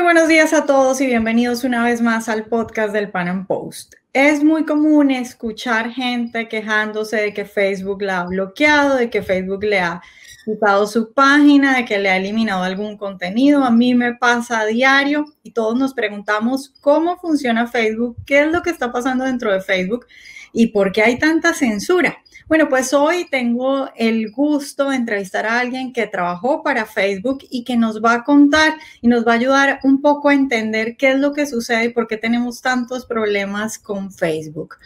Muy 0.00 0.14
buenos 0.14 0.28
días 0.28 0.54
a 0.54 0.64
todos 0.64 0.98
y 1.02 1.06
bienvenidos 1.06 1.62
una 1.62 1.84
vez 1.84 2.00
más 2.00 2.30
al 2.30 2.46
podcast 2.46 2.90
del 2.90 3.10
Pan 3.10 3.28
Am 3.28 3.46
Post. 3.46 3.96
Es 4.14 4.42
muy 4.42 4.64
común 4.64 5.10
escuchar 5.10 5.90
gente 5.90 6.48
quejándose 6.48 7.18
de 7.18 7.34
que 7.34 7.44
Facebook 7.44 8.00
la 8.00 8.20
ha 8.20 8.24
bloqueado, 8.24 8.96
de 8.96 9.10
que 9.10 9.22
Facebook 9.22 9.62
le 9.62 9.78
ha 9.78 10.00
quitado 10.46 10.86
su 10.86 11.12
página, 11.12 11.76
de 11.76 11.84
que 11.84 11.98
le 11.98 12.08
ha 12.08 12.16
eliminado 12.16 12.62
algún 12.62 12.96
contenido. 12.96 13.62
A 13.62 13.70
mí 13.70 13.94
me 13.94 14.14
pasa 14.14 14.60
a 14.60 14.64
diario 14.64 15.26
y 15.42 15.50
todos 15.50 15.78
nos 15.78 15.92
preguntamos 15.92 16.72
cómo 16.80 17.18
funciona 17.18 17.66
Facebook, 17.66 18.16
qué 18.24 18.44
es 18.44 18.50
lo 18.50 18.62
que 18.62 18.70
está 18.70 18.90
pasando 18.90 19.26
dentro 19.26 19.52
de 19.52 19.60
Facebook 19.60 20.06
y 20.54 20.68
por 20.68 20.92
qué 20.92 21.02
hay 21.02 21.18
tanta 21.18 21.52
censura. 21.52 22.16
Bueno, 22.50 22.68
pues 22.68 22.92
hoy 22.92 23.28
tengo 23.30 23.88
el 23.94 24.32
gusto 24.32 24.90
de 24.90 24.96
entrevistar 24.96 25.46
a 25.46 25.60
alguien 25.60 25.92
que 25.92 26.08
trabajó 26.08 26.64
para 26.64 26.84
Facebook 26.84 27.46
y 27.48 27.62
que 27.62 27.76
nos 27.76 28.02
va 28.02 28.14
a 28.14 28.24
contar 28.24 28.72
y 29.00 29.06
nos 29.06 29.24
va 29.24 29.34
a 29.34 29.34
ayudar 29.36 29.78
un 29.84 30.02
poco 30.02 30.30
a 30.30 30.34
entender 30.34 30.96
qué 30.96 31.12
es 31.12 31.20
lo 31.20 31.32
que 31.32 31.46
sucede 31.46 31.84
y 31.84 31.88
por 31.90 32.08
qué 32.08 32.16
tenemos 32.16 32.60
tantos 32.60 33.06
problemas 33.06 33.78
con 33.78 34.10
Facebook. 34.10 34.78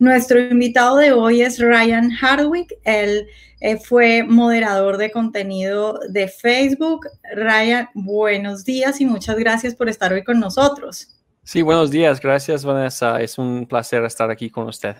Nuestro 0.00 0.40
invitado 0.40 0.96
de 0.96 1.12
hoy 1.12 1.42
es 1.42 1.60
Ryan 1.60 2.10
Hardwick. 2.10 2.74
Él 2.82 3.28
eh, 3.60 3.76
fue 3.78 4.24
moderador 4.24 4.96
de 4.96 5.12
contenido 5.12 6.00
de 6.08 6.26
Facebook. 6.26 7.06
Ryan, 7.36 7.88
buenos 7.94 8.64
días 8.64 9.00
y 9.00 9.06
muchas 9.06 9.36
gracias 9.36 9.76
por 9.76 9.88
estar 9.88 10.12
hoy 10.12 10.24
con 10.24 10.40
nosotros. 10.40 11.06
Sí, 11.44 11.62
buenos 11.62 11.92
días. 11.92 12.20
Gracias, 12.20 12.64
Vanessa. 12.64 13.20
Es 13.20 13.38
un 13.38 13.66
placer 13.66 14.02
estar 14.02 14.28
aquí 14.28 14.50
con 14.50 14.66
usted. 14.66 14.96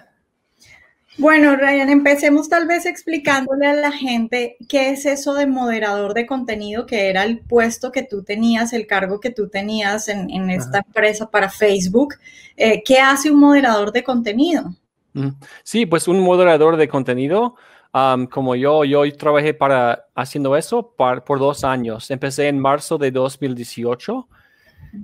Bueno, 1.19 1.57
Ryan, 1.57 1.91
empecemos 1.91 2.49
tal 2.49 2.67
vez 2.67 2.87
explicándole 2.87 3.67
a 3.67 3.75
la 3.75 3.93
gente 3.93 4.57
qué 4.67 4.91
es 4.91 5.05
eso 5.05 5.35
de 5.35 5.47
moderador 5.47 6.15
de 6.15 6.27
contenido, 6.27 6.87
que 6.87 7.11
era 7.11 7.25
el 7.25 7.41
puesto 7.41 7.93
que 7.93 8.03
tú 8.03 8.23
tenías, 8.23 8.73
el 8.73 8.87
cargo 8.87 9.21
que 9.21 9.31
tú 9.31 9.49
tenías 9.49 10.09
en, 10.09 10.51
esta 10.51 10.79
empresa 10.79 11.31
para 11.31 11.51
Facebook. 11.51 12.15
Eh, 12.57 12.83
¿Qué 12.83 12.99
hace 12.99 13.31
un 13.31 13.41
moderador 13.41 13.93
de 13.93 14.03
contenido? 14.03 14.75
Sí, 15.63 15.85
pues 15.85 16.09
un 16.09 16.19
moderador 16.21 16.77
de 16.77 16.89
contenido, 16.89 17.57
como 18.31 18.57
yo, 18.57 18.85
yo 18.85 19.03
trabajé 19.15 19.53
para 19.53 20.07
haciendo 20.15 20.57
eso 20.57 20.95
por 20.97 21.39
dos 21.39 21.63
años. 21.63 22.11
Empecé 22.11 22.49
en 22.49 22.59
marzo 22.59 22.97
de 22.97 23.11
2018 23.11 24.29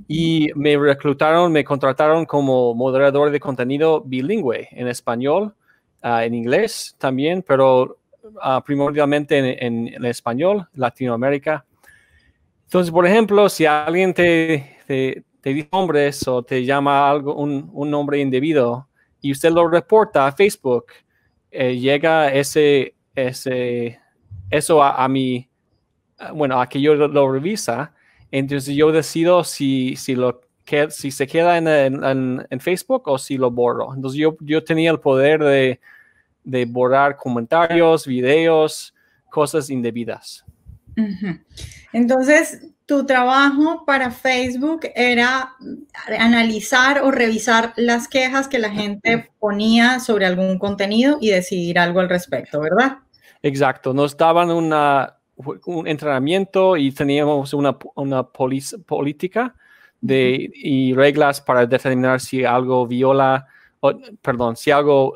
y 0.08 0.48
me 0.54 0.78
reclutaron, 0.78 1.52
me 1.52 1.64
contrataron 1.64 2.24
como 2.24 2.74
moderador 2.74 3.30
de 3.30 3.40
contenido 3.40 4.00
bilingüe 4.00 4.68
en 4.72 4.88
español 4.88 5.54
Ah, 6.00 6.24
en 6.24 6.34
inglés 6.34 6.94
también, 6.96 7.42
pero 7.42 7.98
uh, 8.22 8.62
primordialmente 8.64 9.64
en, 9.66 10.04
español, 10.04 10.68
Latinoamérica. 10.74 11.64
Entonces, 12.64 12.92
por 12.92 13.04
ejemplo, 13.04 13.48
si 13.48 13.66
alguien 13.66 14.14
te, 14.14 14.78
te, 14.86 15.24
dice 15.42 15.68
nombres 15.72 16.28
o 16.28 16.42
te 16.42 16.64
llama 16.64 17.10
algo, 17.10 17.34
un, 17.34 17.68
un, 17.72 17.90
nombre 17.90 18.20
indebido 18.20 18.88
y 19.20 19.32
usted 19.32 19.50
lo 19.50 19.66
reporta 19.66 20.26
a 20.26 20.32
Facebook, 20.32 20.86
eh, 21.50 21.76
llega 21.76 22.32
ese, 22.32 22.94
ese, 23.14 23.98
eso 24.50 24.82
a, 24.82 25.02
a 25.02 25.08
mi, 25.08 25.48
bueno, 26.32 26.60
a 26.60 26.68
que 26.68 26.80
yo 26.80 26.94
lo, 26.94 27.32
revisa, 27.32 27.92
entonces 28.30 28.76
yo 28.76 28.92
decido 28.92 29.42
si, 29.42 29.96
si 29.96 30.14
lo 30.14 30.42
que, 30.68 30.90
si 30.90 31.10
se 31.10 31.26
queda 31.26 31.56
en, 31.56 31.66
en, 31.66 32.46
en, 32.50 32.60
Facebook 32.60 33.08
o 33.08 33.16
si 33.16 33.38
lo 33.38 33.50
borro. 33.50 33.94
Entonces 33.94 34.20
yo, 34.20 34.36
yo 34.40 34.62
tenía 34.62 34.90
el 34.90 35.00
poder 35.00 35.42
de, 35.42 35.80
de 36.44 36.66
borrar 36.66 37.16
comentarios, 37.16 38.06
videos, 38.06 38.94
cosas 39.30 39.70
indebidas. 39.70 40.44
Entonces, 41.92 42.66
tu 42.84 43.06
trabajo 43.06 43.84
para 43.86 44.10
Facebook 44.10 44.80
era 44.94 45.54
analizar 46.18 47.02
o 47.02 47.12
revisar 47.12 47.72
las 47.76 48.06
quejas 48.06 48.46
que 48.46 48.58
la 48.58 48.70
gente 48.70 49.30
ponía 49.38 50.00
sobre 50.00 50.26
algún 50.26 50.58
contenido 50.58 51.16
y 51.18 51.30
decidir 51.30 51.78
algo 51.78 52.00
al 52.00 52.10
respecto, 52.10 52.60
¿verdad? 52.60 52.98
Exacto, 53.42 53.94
nos 53.94 54.14
daban 54.18 54.50
una, 54.50 55.16
un 55.64 55.88
entrenamiento 55.88 56.76
y 56.76 56.92
teníamos 56.92 57.54
una, 57.54 57.78
una 57.94 58.22
política 58.24 59.54
de, 60.00 60.50
y 60.54 60.94
reglas 60.94 61.40
para 61.40 61.66
determinar 61.66 62.20
si 62.20 62.44
algo 62.44 62.86
viola, 62.86 63.46
perdón, 64.22 64.56
si 64.56 64.70
algo 64.70 65.14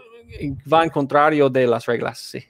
va 0.72 0.84
en 0.84 0.90
contrario 0.90 1.48
de 1.48 1.66
las 1.66 1.86
reglas, 1.86 2.18
sí. 2.18 2.42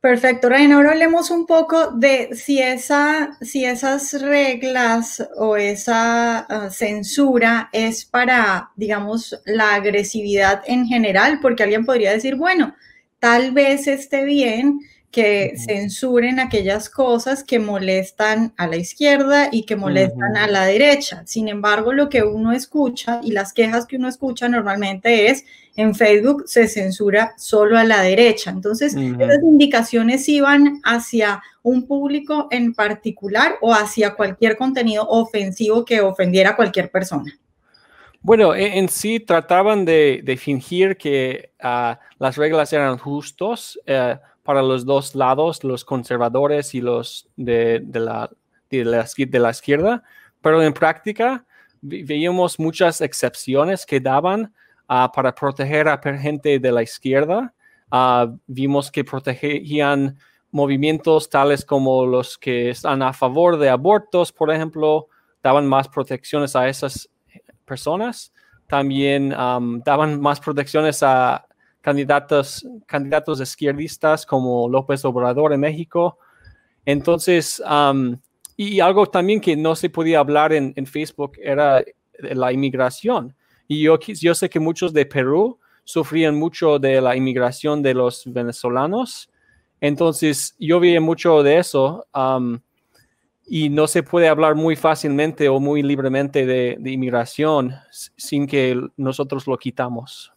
Perfecto, 0.00 0.48
Ryan. 0.48 0.72
Ahora 0.72 0.92
hablemos 0.92 1.32
un 1.32 1.46
poco 1.46 1.90
de 1.90 2.28
si, 2.32 2.60
esa, 2.60 3.36
si 3.40 3.64
esas 3.64 4.12
reglas 4.22 5.26
o 5.36 5.56
esa 5.56 6.38
ah, 6.38 6.70
censura 6.70 7.70
es 7.72 8.04
para, 8.04 8.70
digamos, 8.76 9.36
la 9.46 9.74
agresividad 9.74 10.62
en 10.66 10.86
general, 10.86 11.40
porque 11.42 11.64
alguien 11.64 11.84
podría 11.84 12.12
decir, 12.12 12.36
bueno, 12.36 12.76
tal 13.18 13.50
vez 13.50 13.88
esté 13.88 14.24
bien 14.24 14.78
que 15.16 15.54
censuren 15.56 16.40
aquellas 16.40 16.90
cosas 16.90 17.42
que 17.42 17.58
molestan 17.58 18.52
a 18.58 18.66
la 18.66 18.76
izquierda 18.76 19.48
y 19.50 19.62
que 19.62 19.74
molestan 19.74 20.36
a 20.36 20.46
la 20.46 20.66
derecha. 20.66 21.22
Sin 21.24 21.48
embargo, 21.48 21.94
lo 21.94 22.10
que 22.10 22.22
uno 22.22 22.52
escucha 22.52 23.20
y 23.24 23.32
las 23.32 23.54
quejas 23.54 23.86
que 23.86 23.96
uno 23.96 24.08
escucha 24.08 24.46
normalmente 24.50 25.30
es 25.30 25.46
en 25.74 25.94
Facebook 25.94 26.42
se 26.44 26.68
censura 26.68 27.32
solo 27.38 27.78
a 27.78 27.84
la 27.84 28.02
derecha. 28.02 28.50
Entonces, 28.50 28.94
esas 28.94 29.42
indicaciones 29.42 30.28
iban 30.28 30.82
hacia 30.84 31.42
un 31.62 31.86
público 31.86 32.48
en 32.50 32.74
particular 32.74 33.56
o 33.62 33.72
hacia 33.72 34.16
cualquier 34.16 34.58
contenido 34.58 35.08
ofensivo 35.08 35.86
que 35.86 36.02
ofendiera 36.02 36.50
a 36.50 36.56
cualquier 36.56 36.90
persona. 36.90 37.32
Bueno, 38.20 38.54
e, 38.54 38.76
en, 38.76 38.90
sí 38.90 39.18
trataban 39.18 39.86
de, 39.86 40.38
fingir 40.38 40.98
que 40.98 41.52
ah, 41.58 41.98
las 42.18 42.36
reglas 42.36 42.70
eran 42.74 42.98
justos, 42.98 43.80
eh, 43.86 44.16
para 44.46 44.62
los 44.62 44.86
dos 44.86 45.14
lados, 45.16 45.64
los 45.64 45.84
conservadores 45.84 46.74
y 46.74 46.80
los 46.80 47.28
de, 47.36 47.84
la, 47.92 48.30
de, 48.70 48.84
la, 48.84 49.50
izquierda, 49.50 50.04
pero 50.40 50.62
en 50.62 50.72
práctica 50.72 51.44
veíamos 51.82 52.58
muchas 52.60 53.00
excepciones 53.00 53.84
que 53.84 53.98
daban 53.98 54.54
ah, 54.86 55.10
para 55.12 55.34
proteger 55.34 55.88
a 55.88 55.98
gente 55.98 56.60
de 56.60 56.72
la 56.72 56.82
izquierda. 56.82 57.52
Ah, 57.90 58.32
vimos 58.46 58.90
que 58.90 59.04
protegían 59.04 60.16
movimientos 60.52 61.28
tales 61.28 61.64
como 61.64 62.06
los 62.06 62.38
que 62.38 62.70
están 62.70 63.02
a 63.02 63.12
favor 63.12 63.58
de 63.58 63.68
abortos, 63.68 64.32
por 64.32 64.52
ejemplo, 64.52 65.08
daban 65.42 65.66
más 65.66 65.88
protecciones 65.88 66.54
a 66.54 66.68
esas 66.68 67.10
personas. 67.64 68.32
También 68.68 69.30
daban 69.30 70.20
más 70.20 70.40
protecciones 70.40 71.02
a 71.02 71.45
candidatos, 71.86 72.66
candidatos 72.84 73.40
izquierdistas 73.40 74.26
como 74.26 74.68
López 74.68 75.04
Obrador 75.04 75.52
en 75.52 75.60
México. 75.60 76.18
Entonces, 76.84 77.62
y 78.56 78.80
algo 78.80 79.06
también 79.06 79.40
que 79.40 79.56
no 79.56 79.76
se 79.76 79.88
podía 79.88 80.18
hablar 80.18 80.52
en, 80.52 80.86
Facebook 80.86 81.38
era 81.40 81.84
la 82.18 82.52
inmigración. 82.52 83.36
Y 83.68 83.82
yo, 83.82 84.00
yo 84.00 84.34
sé 84.34 84.50
que 84.50 84.58
muchos 84.58 84.92
de 84.92 85.06
Perú 85.06 85.60
sufrían 85.84 86.34
mucho 86.34 86.80
de 86.80 87.00
la 87.00 87.14
inmigración 87.14 87.84
de 87.84 87.94
los 87.94 88.24
venezolanos. 88.26 89.30
Entonces, 89.80 90.56
yo 90.58 90.80
vi 90.80 90.98
mucho 90.98 91.44
de 91.44 91.58
eso. 91.58 92.04
y 93.46 93.68
no 93.68 93.86
se 93.86 94.02
puede 94.02 94.26
hablar 94.26 94.56
muy 94.56 94.74
fácilmente 94.74 95.48
o 95.48 95.60
muy 95.60 95.84
libremente 95.84 96.46
de, 96.46 96.90
inmigración 96.90 97.74
sin 97.92 98.48
que 98.48 98.76
nosotros 98.96 99.46
lo 99.46 99.56
quitamos. 99.56 100.32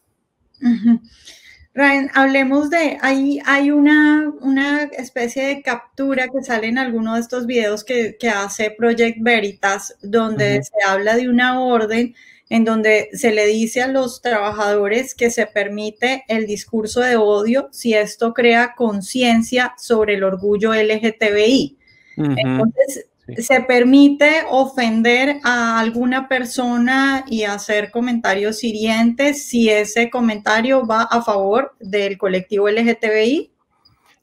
Ryan, 1.75 2.09
hablemos 2.13 2.69
de, 2.69 2.97
hay, 3.01 3.39
hay 3.45 3.71
una, 3.71 4.33
una, 4.41 4.83
especie 4.83 5.45
de 5.45 5.61
captura 5.61 6.27
que 6.27 6.43
sale 6.43 6.67
en 6.67 6.77
alguno 6.77 7.13
de 7.13 7.21
estos 7.21 7.45
videos 7.45 7.83
que, 7.83 8.17
hace 8.33 8.71
Project 8.71 9.17
Veritas, 9.21 9.95
donde 10.01 10.63
se 10.63 10.85
habla 10.85 11.15
de 11.15 11.29
una 11.29 11.61
orden 11.61 12.15
en 12.49 12.65
donde 12.65 13.09
se 13.13 13.31
le 13.31 13.45
dice 13.45 13.83
a 13.83 13.87
los 13.87 14.21
trabajadores 14.21 15.13
que 15.13 15.29
se 15.29 15.45
permite 15.45 16.25
el 16.27 16.47
discurso 16.47 17.01
de 17.01 17.15
odio 17.15 17.69
si 17.71 17.93
esto 17.93 18.33
crea 18.33 18.73
conciencia 18.75 19.75
sobre 19.77 20.15
el 20.15 20.23
orgullo 20.23 20.73
LGTBI. 20.73 21.77
Entonces, 22.17 23.05
se 23.37 23.61
permite 23.61 24.43
ofender 24.49 25.39
a 25.43 25.79
alguna 25.79 26.27
persona 26.27 27.23
y 27.27 27.43
hacer 27.43 27.91
comentarios 27.91 28.63
hirientes 28.63 29.47
si 29.47 29.69
ese 29.69 30.09
comentario 30.09 30.85
va 30.85 31.03
a 31.03 31.21
favor 31.21 31.75
del 31.79 32.17
colectivo 32.17 32.69
LGTBI? 32.69 33.51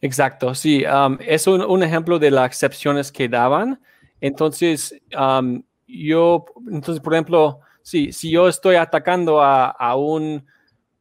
Exacto, 0.01 0.55
sí. 0.55 0.85
Um, 0.85 1.19
es 1.21 1.47
un, 1.47 1.83
ejemplo 1.83 2.19
de 2.19 2.31
las 2.31 2.47
excepciones 2.47 3.11
que 3.11 3.29
daban. 3.29 3.81
Entonces, 4.21 4.95
um, 5.19 5.63
yo, 5.87 6.45
entonces, 6.71 7.03
por 7.03 7.15
ejemplo, 7.15 7.61
sí, 7.83 8.13
si 8.13 8.31
yo 8.31 8.49
estoy 8.49 8.77
atacando 8.77 9.41
a, 9.43 9.97
un, 9.97 10.45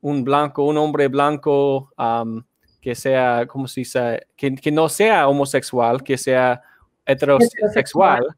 blanco, 0.02 0.64
un 0.64 0.78
hombre 0.78 1.08
blanco 1.08 1.92
um, 1.98 2.44
que 2.82 2.96
sea, 2.96 3.46
¿cómo 3.48 3.68
se 3.68 3.82
dice? 3.82 4.28
que 4.36 4.72
no 4.72 4.90
sea 4.90 5.28
homosexual, 5.28 6.04
que 6.04 6.18
sea 6.18 6.62
heterosexual, 7.06 8.36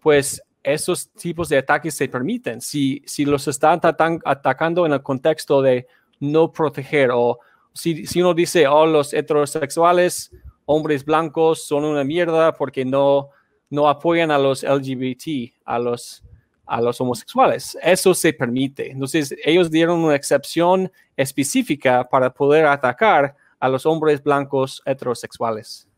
pues 0.00 0.42
esos 0.62 1.10
tipos 1.10 1.48
de 1.48 1.58
ataques 1.58 1.94
se 1.94 2.08
permiten. 2.08 2.60
Si, 2.60 3.02
si 3.06 3.24
los 3.24 3.46
están 3.46 3.80
atacando 4.24 4.84
en 4.84 4.92
el 4.92 5.02
contexto 5.02 5.62
de 5.62 5.86
no 6.18 6.50
proteger 6.50 7.10
o 7.12 7.38
si, 7.72 8.06
si 8.06 8.20
uno 8.20 8.34
dice, 8.34 8.66
oh, 8.66 8.86
los 8.86 9.12
heterosexuales, 9.12 10.32
hombres 10.64 11.04
blancos 11.04 11.64
son 11.66 11.84
una 11.84 12.04
mierda 12.04 12.52
porque 12.54 12.84
no, 12.84 13.30
no 13.70 13.88
apoyan 13.88 14.30
a 14.30 14.38
los 14.38 14.62
LGBT, 14.62 15.54
a 15.64 15.78
los, 15.78 16.24
a 16.66 16.80
los 16.80 17.00
homosexuales. 17.00 17.78
Eso 17.82 18.14
se 18.14 18.32
permite. 18.32 18.90
Entonces, 18.90 19.34
ellos 19.44 19.70
dieron 19.70 20.00
una 20.00 20.16
excepción 20.16 20.90
específica 21.16 22.08
para 22.08 22.32
poder 22.32 22.66
atacar 22.66 23.36
a 23.60 23.68
los 23.68 23.86
hombres 23.86 24.22
blancos 24.22 24.82
heterosexuales. 24.84 25.88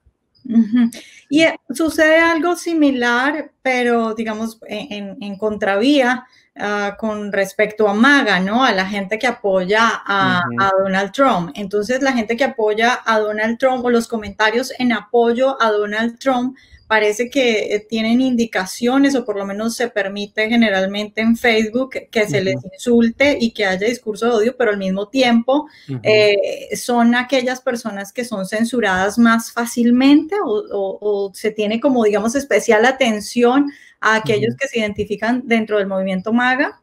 Y 1.29 1.43
eh, 1.43 1.59
sucede 1.75 2.19
algo 2.19 2.57
similar, 2.57 3.53
pero 3.63 4.15
digamos 4.15 4.59
en, 4.67 5.37
contravía 5.37 6.27
ah, 6.57 6.97
con 6.99 7.33
respecto 7.33 7.89
a 7.89 7.95
MAGA, 7.95 8.41
¿no? 8.41 8.65
A 8.65 8.73
la 8.73 8.87
gente 8.87 9.19
que 9.19 9.27
apoya 9.27 10.03
a, 10.07 10.43
Donald 10.83 11.13
Trump. 11.13 11.51
Entonces, 11.55 12.03
la 12.03 12.13
gente 12.13 12.37
que 12.37 12.45
apoya 12.45 13.01
a 13.05 13.19
Donald 13.19 13.59
Trump 13.59 13.85
o 13.85 13.91
los 13.91 14.09
comentarios 14.09 14.73
en 14.79 14.93
apoyo 14.93 15.61
a 15.61 15.71
Donald 15.71 16.19
Trump 16.19 16.57
parece 16.89 17.29
que 17.29 17.75
eh, 17.75 17.87
tienen 17.87 18.21
indicaciones 18.23 19.15
o 19.15 19.25
por 19.25 19.37
lo 19.37 19.45
menos 19.45 19.77
se 19.77 19.89
permite 19.89 20.49
generalmente 20.49 21.21
en 21.21 21.37
Facebook 21.37 21.91
que 22.11 22.27
se 22.27 22.41
les 22.41 22.57
insulte 22.73 23.37
y 23.39 23.51
que 23.53 23.67
haya 23.67 23.87
discurso 23.87 24.27
de 24.27 24.33
odio, 24.33 24.57
pero 24.57 24.71
al 24.71 24.79
mismo 24.79 25.07
tiempo 25.07 25.69
eh, 26.03 26.75
son 26.75 27.15
aquellas 27.15 27.61
personas 27.61 28.11
que 28.11 28.25
son 28.25 28.47
censuradas 28.47 29.19
más 29.19 29.53
fácilmente 29.53 30.35
o, 30.43 31.31
se 31.35 31.51
tiene 31.51 31.79
como, 31.79 32.05
digamos, 32.05 32.35
especial 32.35 32.87
atención 32.87 33.71
a 34.01 34.17
aquellos 34.17 34.57
que 34.57 34.67
se 34.67 34.79
identifican 34.79 35.43
dentro 35.45 35.77
del 35.77 35.87
movimiento 35.87 36.33
MAGA. 36.33 36.81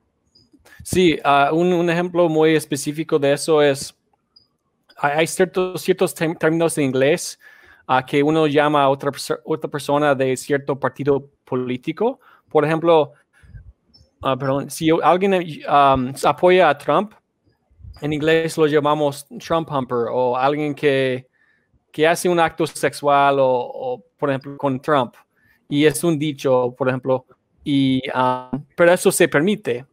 Sí, 0.83 1.17
ah, 1.23 1.49
un, 1.51 1.89
ejemplo 1.89 2.29
muy 2.29 2.55
específico 2.55 3.17
de 3.17 3.33
eso 3.33 3.59
es, 3.63 3.95
hay 4.97 5.25
ciertos, 5.25 5.81
ciertos 5.81 6.13
términos 6.13 6.77
en 6.77 6.83
inglés 6.83 7.39
a 7.87 8.05
que 8.05 8.23
uno 8.23 8.47
llama 8.47 8.83
a 8.83 8.89
otra, 8.89 9.11
otra 9.43 9.69
persona 9.69 10.15
de 10.15 10.35
cierto 10.37 10.79
partido 10.79 11.29
político. 11.43 12.19
Por 12.49 12.65
ejemplo, 12.65 13.13
ah, 14.23 14.37
si 14.67 14.89
alguien 15.03 15.63
apoya 16.23 16.69
a 16.69 16.77
Trump, 16.77 17.13
en 18.01 18.13
inglés 18.13 18.57
lo 18.57 18.67
llamamos 18.67 19.25
Trump 19.39 19.69
Humper 19.71 20.07
o 20.11 20.37
alguien 20.37 20.75
que, 20.75 21.27
que 21.91 22.07
hace 22.07 22.27
un 22.27 22.39
acto 22.39 22.67
sexual 22.67 23.37
o, 23.39 24.03
por 24.17 24.29
ejemplo, 24.29 24.57
con 24.57 24.79
Trump. 24.81 25.15
Y 25.69 25.85
es 25.85 26.03
un 26.03 26.19
dicho, 26.19 26.75
por 26.77 26.89
ejemplo, 26.89 27.25
y, 27.63 28.01
pero 28.75 28.91
eso 28.91 29.11
se 29.11 29.27
permite. 29.27 29.85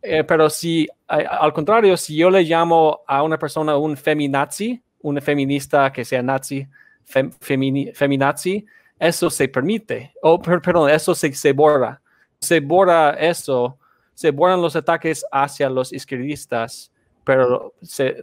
Eh, 0.00 0.24
pero 0.24 0.48
si, 0.48 0.86
al 1.06 1.52
contrario, 1.52 1.96
si 1.96 2.16
yo 2.16 2.30
le 2.30 2.42
llamo 2.42 3.00
a 3.06 3.22
una 3.22 3.38
persona 3.38 3.76
un 3.76 3.96
feminazi, 3.96 4.80
una 5.02 5.20
feminista 5.20 5.92
que 5.92 6.04
sea 6.04 6.22
nazi, 6.22 6.66
feminazi, 7.08 8.66
eso 8.98 9.30
se 9.30 9.48
permite, 9.48 10.12
o 10.22 10.40
perdón, 10.40 10.90
eso 10.90 11.14
se, 11.14 11.32
se 11.32 11.52
borra. 11.52 12.00
Se 12.40 12.60
borra 12.60 13.10
eso, 13.10 13.78
se 14.14 14.30
borran 14.30 14.60
los 14.60 14.76
ataques 14.76 15.24
hacia 15.30 15.68
los 15.68 15.92
izquierdistas, 15.92 16.92
pero 17.24 17.74
se, 17.82 18.16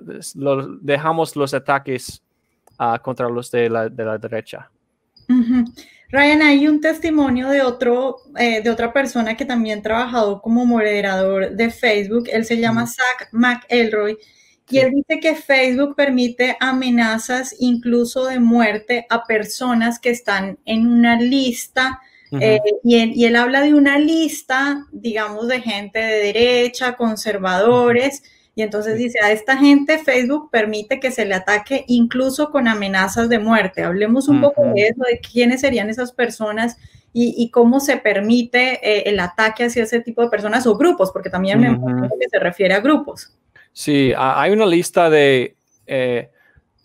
dejamos 0.82 1.36
los 1.36 1.54
ataques 1.54 2.22
uh, 2.80 2.98
contra 3.02 3.30
los 3.30 3.52
de 3.52 3.70
la, 3.70 3.90
de 3.90 4.06
la 4.06 4.18
derecha. 4.18 4.70
Ryan, 6.10 6.42
hay 6.44 6.68
un 6.68 6.82
testimonio 6.82 7.50
de, 7.50 7.62
otro, 7.62 8.18
eh, 8.38 8.62
de 8.62 8.70
otra 8.70 8.94
persona 8.94 9.36
que 9.36 9.46
también 9.46 9.80
ha 9.80 9.82
trabajado 9.82 10.42
como 10.42 10.66
moderador 10.66 11.52
de 11.52 11.70
Facebook. 11.72 12.26
Él 12.32 12.46
se 12.46 12.58
llama 12.58 12.86
Zach 12.88 13.30
McElroy 13.32 14.18
y 14.70 14.80
él 14.80 14.92
dice 14.96 15.20
que 15.20 15.36
Facebook 15.36 15.96
permite 15.96 16.58
amenazas 16.60 17.56
incluso 17.60 18.26
de 18.26 18.40
muerte 18.40 19.06
a 19.10 19.24
personas 19.26 20.00
que 20.00 20.10
están 20.10 20.58
en 20.66 20.88
una 20.88 21.20
lista. 21.20 22.02
Eh, 22.32 22.60
y, 22.84 23.24
él, 23.26 23.36
habla 23.36 23.62
de 23.62 23.74
una 23.76 24.00
lista, 24.00 24.88
digamos, 24.92 25.48
de 25.48 25.62
gente 25.62 26.00
de 26.00 26.16
derecha, 26.16 26.96
conservadores. 26.96 28.24
Y 28.56 28.64
entonces 28.64 28.98
dice, 28.98 29.20
a 29.24 29.32
esta 29.32 29.56
gente 29.58 30.00
Facebook 30.00 30.50
permite 30.52 31.00
que 31.00 31.12
se 31.12 31.26
le 31.26 31.36
ataque 31.36 31.86
incluso 31.88 32.50
con 32.50 32.68
amenazas 32.68 33.30
de 33.30 33.38
muerte. 33.38 33.84
Hablemos 33.84 34.28
un 34.28 34.42
poco 34.42 34.64
de 34.74 34.88
eso, 34.88 35.04
de 35.08 35.20
quiénes 35.20 35.62
serían 35.62 35.90
esas 35.90 36.12
personas 36.12 36.78
y, 37.14 37.50
cómo 37.52 37.80
se 37.80 37.98
permite 37.98 38.80
eh, 38.82 39.04
el 39.06 39.20
ataque 39.20 39.66
hacia 39.66 39.84
ese 39.84 40.02
tipo 40.02 40.22
de 40.22 40.30
personas 40.30 40.66
o 40.66 40.76
grupos, 40.76 41.12
porque 41.12 41.30
también 41.30 41.60
me 41.62 41.70
que 42.20 42.30
se 42.30 42.40
refiere 42.40 42.74
a 42.74 42.82
grupos. 42.82 43.32
Sí, 43.77 44.13
hay 44.18 44.54
una 44.54 44.66
lista 44.66 45.10
de, 45.10 45.57
eh, 45.86 46.31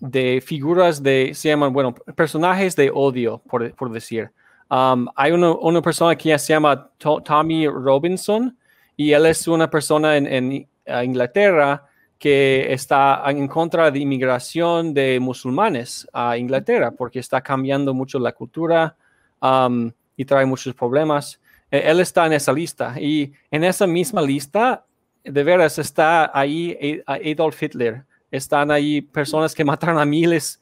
de 0.00 0.42
figuras 0.44 1.00
de, 1.00 1.30
se 1.34 1.50
llaman, 1.50 1.72
bueno, 1.72 1.94
personajes 2.16 2.74
de 2.74 2.90
odio, 2.92 3.40
por, 3.48 3.92
decir. 3.92 4.32
Um, 4.68 5.06
hay 5.14 5.30
una, 5.30 5.82
persona 5.82 6.16
que 6.16 6.36
se 6.36 6.52
llama 6.52 6.90
Tommy 6.98 7.68
Robinson 7.68 8.58
y 8.96 9.12
él 9.12 9.26
es 9.26 9.46
una 9.46 9.70
persona 9.70 10.16
en, 10.16 10.68
Inglaterra 11.04 11.86
que 12.18 12.72
está 12.72 13.22
en 13.26 13.46
contra 13.46 13.92
de 13.92 14.00
inmigración 14.00 14.92
de 14.92 15.20
musulmanes 15.20 16.08
a 16.12 16.36
Inglaterra 16.36 16.90
porque 16.90 17.20
está 17.20 17.40
cambiando 17.40 17.94
mucho 17.94 18.18
la 18.18 18.32
cultura 18.32 18.96
um, 19.40 19.92
y 20.16 20.24
trae 20.24 20.44
muchos 20.44 20.74
problemas. 20.74 21.40
E, 21.70 21.88
él 21.88 22.00
está 22.00 22.26
en 22.26 22.32
esa 22.32 22.52
lista 22.52 22.96
y 22.98 23.32
en 23.52 23.62
esa 23.62 23.86
misma 23.86 24.22
lista 24.22 24.84
de 25.24 25.44
veras 25.44 25.78
está 25.78 26.30
ahí 26.38 27.02
Adolf 27.06 27.62
Hitler, 27.62 28.04
están 28.30 28.70
ahí 28.70 29.00
personas 29.00 29.54
que 29.54 29.64
mataron 29.64 29.98
a 29.98 30.04
miles 30.04 30.60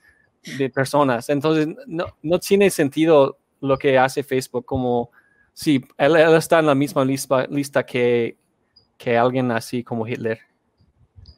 de 0.57 0.71
personas. 0.71 1.29
Entonces, 1.29 1.69
no, 1.87 2.07
no 2.23 2.39
tiene 2.39 2.71
sentido 2.71 3.39
lo 3.61 3.77
que 3.77 3.99
hace 3.99 4.23
Facebook 4.23 4.65
como 4.65 5.11
si 5.53 5.85
él, 5.97 6.17
está 6.17 6.61
en 6.61 6.67
la 6.67 6.75
misma 6.75 7.05
lista, 7.05 7.47
lista 7.49 7.85
que, 7.85 8.37
que 8.97 9.19
alguien 9.19 9.51
así 9.51 9.83
como 9.83 10.07
Hitler. 10.07 10.39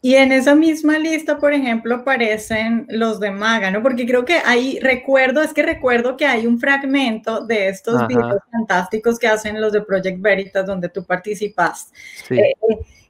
Y 0.03 0.15
en 0.15 0.33
esa 0.33 0.55
misma 0.55 0.99
lista, 0.99 1.39
por 1.39 1.53
ejemplo, 1.53 1.97
aparecen 1.97 2.87
los 2.89 3.21
de 3.21 3.31
Maga, 3.31 3.71
¿no? 3.71 3.83
Porque 3.83 4.07
creo 4.07 4.25
que 4.25 4.39
ahí 4.45 4.79
recuerdo, 4.81 5.43
es 5.43 5.53
que 5.53 5.63
recuerdo 5.63 6.17
que 6.17 6.27
hay 6.27 6.47
un 6.47 6.59
fragmento 6.59 7.45
de 7.45 7.69
estos 7.69 8.07
videos 8.07 8.41
fantásticos 8.51 9.19
que 9.19 9.27
hacen 9.27 9.61
los 9.61 9.73
de 9.73 9.83
Project 9.83 10.21
Veritas 10.21 10.67
donde 10.67 10.89
tú 10.89 11.05
participas. 11.05 11.91
Sí. 12.29 12.39
Eh, 12.39 12.55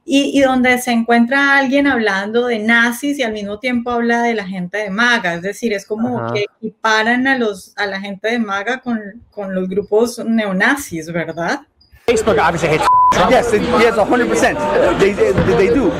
y, 0.03 0.41
donde 0.41 0.79
se 0.79 0.91
encuentra 0.91 1.57
alguien 1.57 1.87
hablando 1.87 2.47
de 2.47 2.59
nazis 2.59 3.19
y 3.19 3.23
al 3.23 3.33
mismo 3.33 3.59
tiempo 3.59 3.91
habla 3.91 4.23
de 4.23 4.33
la 4.33 4.45
gente 4.45 4.79
de 4.79 4.89
MAGA, 4.89 5.35
es 5.35 5.41
decir, 5.41 5.73
es 5.73 5.85
como 5.85 6.33
que 6.33 6.45
equiparan 6.57 7.27
a, 7.27 7.37
los, 7.37 7.73
a 7.77 7.85
la 7.85 7.99
gente 7.99 8.29
de 8.29 8.39
MAGA 8.39 8.79
con, 8.79 8.99
con 9.29 9.53
los 9.53 9.69
grupos 9.69 10.19
neonazis, 10.19 11.11
¿verdad? 11.11 11.61
Facebook 12.07 12.39
obviously 12.39 12.69
hates 12.69 12.87
Yes, 13.29 13.53
yes, 13.53 13.95
100%. 13.95 14.99
They, 14.99 15.13
they, 15.13 15.31
they 15.31 15.67
do. 15.67 15.91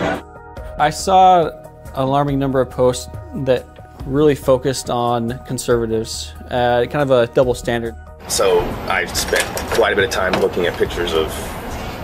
I 0.77 0.89
saw 0.89 1.47
an 1.47 1.53
alarming 1.93 2.39
number 2.39 2.59
of 2.59 2.69
posts 2.69 3.07
that 3.45 3.65
really 4.05 4.35
focused 4.35 4.89
on 4.89 5.39
conservatives, 5.45 6.33
uh, 6.49 6.85
kind 6.89 7.03
of 7.03 7.11
a 7.11 7.27
double 7.33 7.53
standard. 7.53 7.95
So 8.27 8.61
I've 8.87 9.15
spent 9.15 9.45
quite 9.75 9.93
a 9.93 9.95
bit 9.95 10.05
of 10.05 10.11
time 10.11 10.33
looking 10.41 10.65
at 10.65 10.75
pictures 10.77 11.13
of 11.13 11.31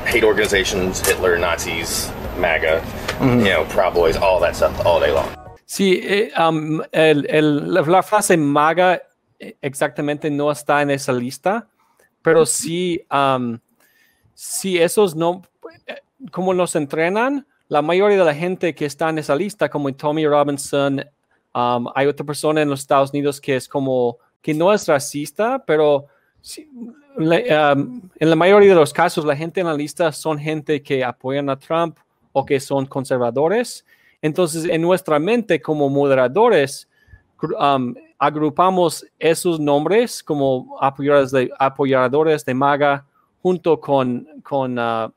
hate 0.07 0.23
organizations, 0.23 1.01
Hitler, 1.07 1.37
Nazis, 1.37 2.09
MAGA, 2.39 2.81
you 3.19 3.49
know, 3.49 3.65
Proud 3.65 3.93
Boys, 3.93 4.15
all 4.15 4.39
that 4.39 4.55
stuff 4.55 4.73
all 4.85 4.99
day 4.99 5.11
long. 5.11 5.27
Sí, 5.65 5.99
eh, 6.01 6.31
um, 6.37 6.81
el, 6.93 7.25
el, 7.29 7.73
la 7.73 8.01
frase 8.01 8.37
MAGA 8.37 9.01
eh, 9.37 9.57
exactamente 9.61 10.29
no 10.31 10.49
está 10.49 10.81
en 10.81 10.91
esa 10.91 11.11
lista, 11.11 11.67
pero 12.21 12.45
sí, 12.45 13.01
um, 13.11 13.59
sí 14.33 14.77
esos 14.77 15.13
no, 15.13 15.41
eh, 15.85 15.97
como 16.31 16.53
los 16.53 16.75
entrenan, 16.75 17.45
la 17.67 17.81
mayoría 17.81 18.17
de 18.17 18.23
la 18.23 18.33
gente 18.33 18.73
que 18.73 18.85
está 18.85 19.09
en 19.09 19.17
esa 19.17 19.35
lista, 19.35 19.69
como 19.69 19.93
Tommy 19.93 20.25
Robinson, 20.25 21.03
um, 21.53 21.87
hay 21.93 22.07
otra 22.07 22.25
persona 22.25 22.61
en 22.61 22.69
los 22.69 22.79
Estados 22.79 23.11
Unidos 23.11 23.41
que 23.41 23.57
es 23.57 23.67
como, 23.67 24.19
que 24.41 24.53
no 24.53 24.71
es 24.71 24.87
racista, 24.87 25.63
pero 25.65 26.07
Um, 27.17 28.01
en 28.19 28.29
la 28.29 28.35
mayoría 28.35 28.69
de 28.69 28.75
los 28.75 28.93
casos, 28.93 29.25
la 29.25 29.35
gente 29.35 29.59
en 29.59 29.65
la 29.65 29.73
lista 29.73 30.11
son 30.11 30.37
gente 30.37 30.83
que 30.83 31.03
apoyan 31.03 31.49
a 31.49 31.57
Trump 31.57 31.97
o 32.31 32.45
que 32.45 32.59
son 32.59 32.85
conservadores. 32.85 33.83
Entonces, 34.21 34.65
en 34.65 34.83
nuestra 34.83 35.17
mente 35.17 35.59
como 35.59 35.89
moderadores, 35.89 36.87
um, 37.59 37.95
agrupamos 38.19 39.03
esos 39.17 39.59
nombres 39.59 40.21
como 40.21 40.77
apoyadores 40.79 42.45
de, 42.45 42.53
MAGA 42.53 43.03
junto 43.41 43.79
con, 43.79 44.27
con 44.43 44.77
uh, 44.77 45.11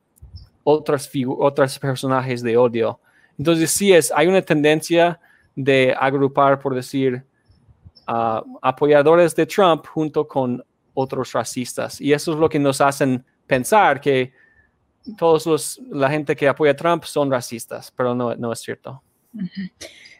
otros 0.64 1.78
personajes 1.78 2.42
de 2.42 2.56
odio. 2.56 2.98
Entonces, 3.38 3.70
sí 3.70 3.92
es, 3.92 4.10
hay 4.10 4.26
una 4.26 4.40
tendencia 4.40 5.20
de 5.54 5.94
agrupar, 5.98 6.58
por 6.60 6.74
decir, 6.74 7.22
uh, 8.08 8.58
apoyadores 8.62 9.36
de 9.36 9.44
Trump 9.44 9.86
junto 9.86 10.26
con 10.26 10.64
otros 11.00 11.32
racistas. 11.32 12.00
Y 12.00 12.12
eso 12.12 12.32
es 12.32 12.38
lo 12.38 12.48
que 12.48 12.58
nos 12.58 12.80
hacen 12.80 13.24
pensar 13.46 14.00
que 14.00 14.32
todos 15.16 15.46
los, 15.46 15.80
la 15.90 16.10
gente 16.10 16.36
que 16.36 16.48
apoya 16.48 16.76
Trump 16.76 17.04
son 17.04 17.30
racistas, 17.30 17.90
pero 17.90 18.14
no, 18.14 18.34
no 18.36 18.52
es 18.52 18.60
cierto. 18.60 19.02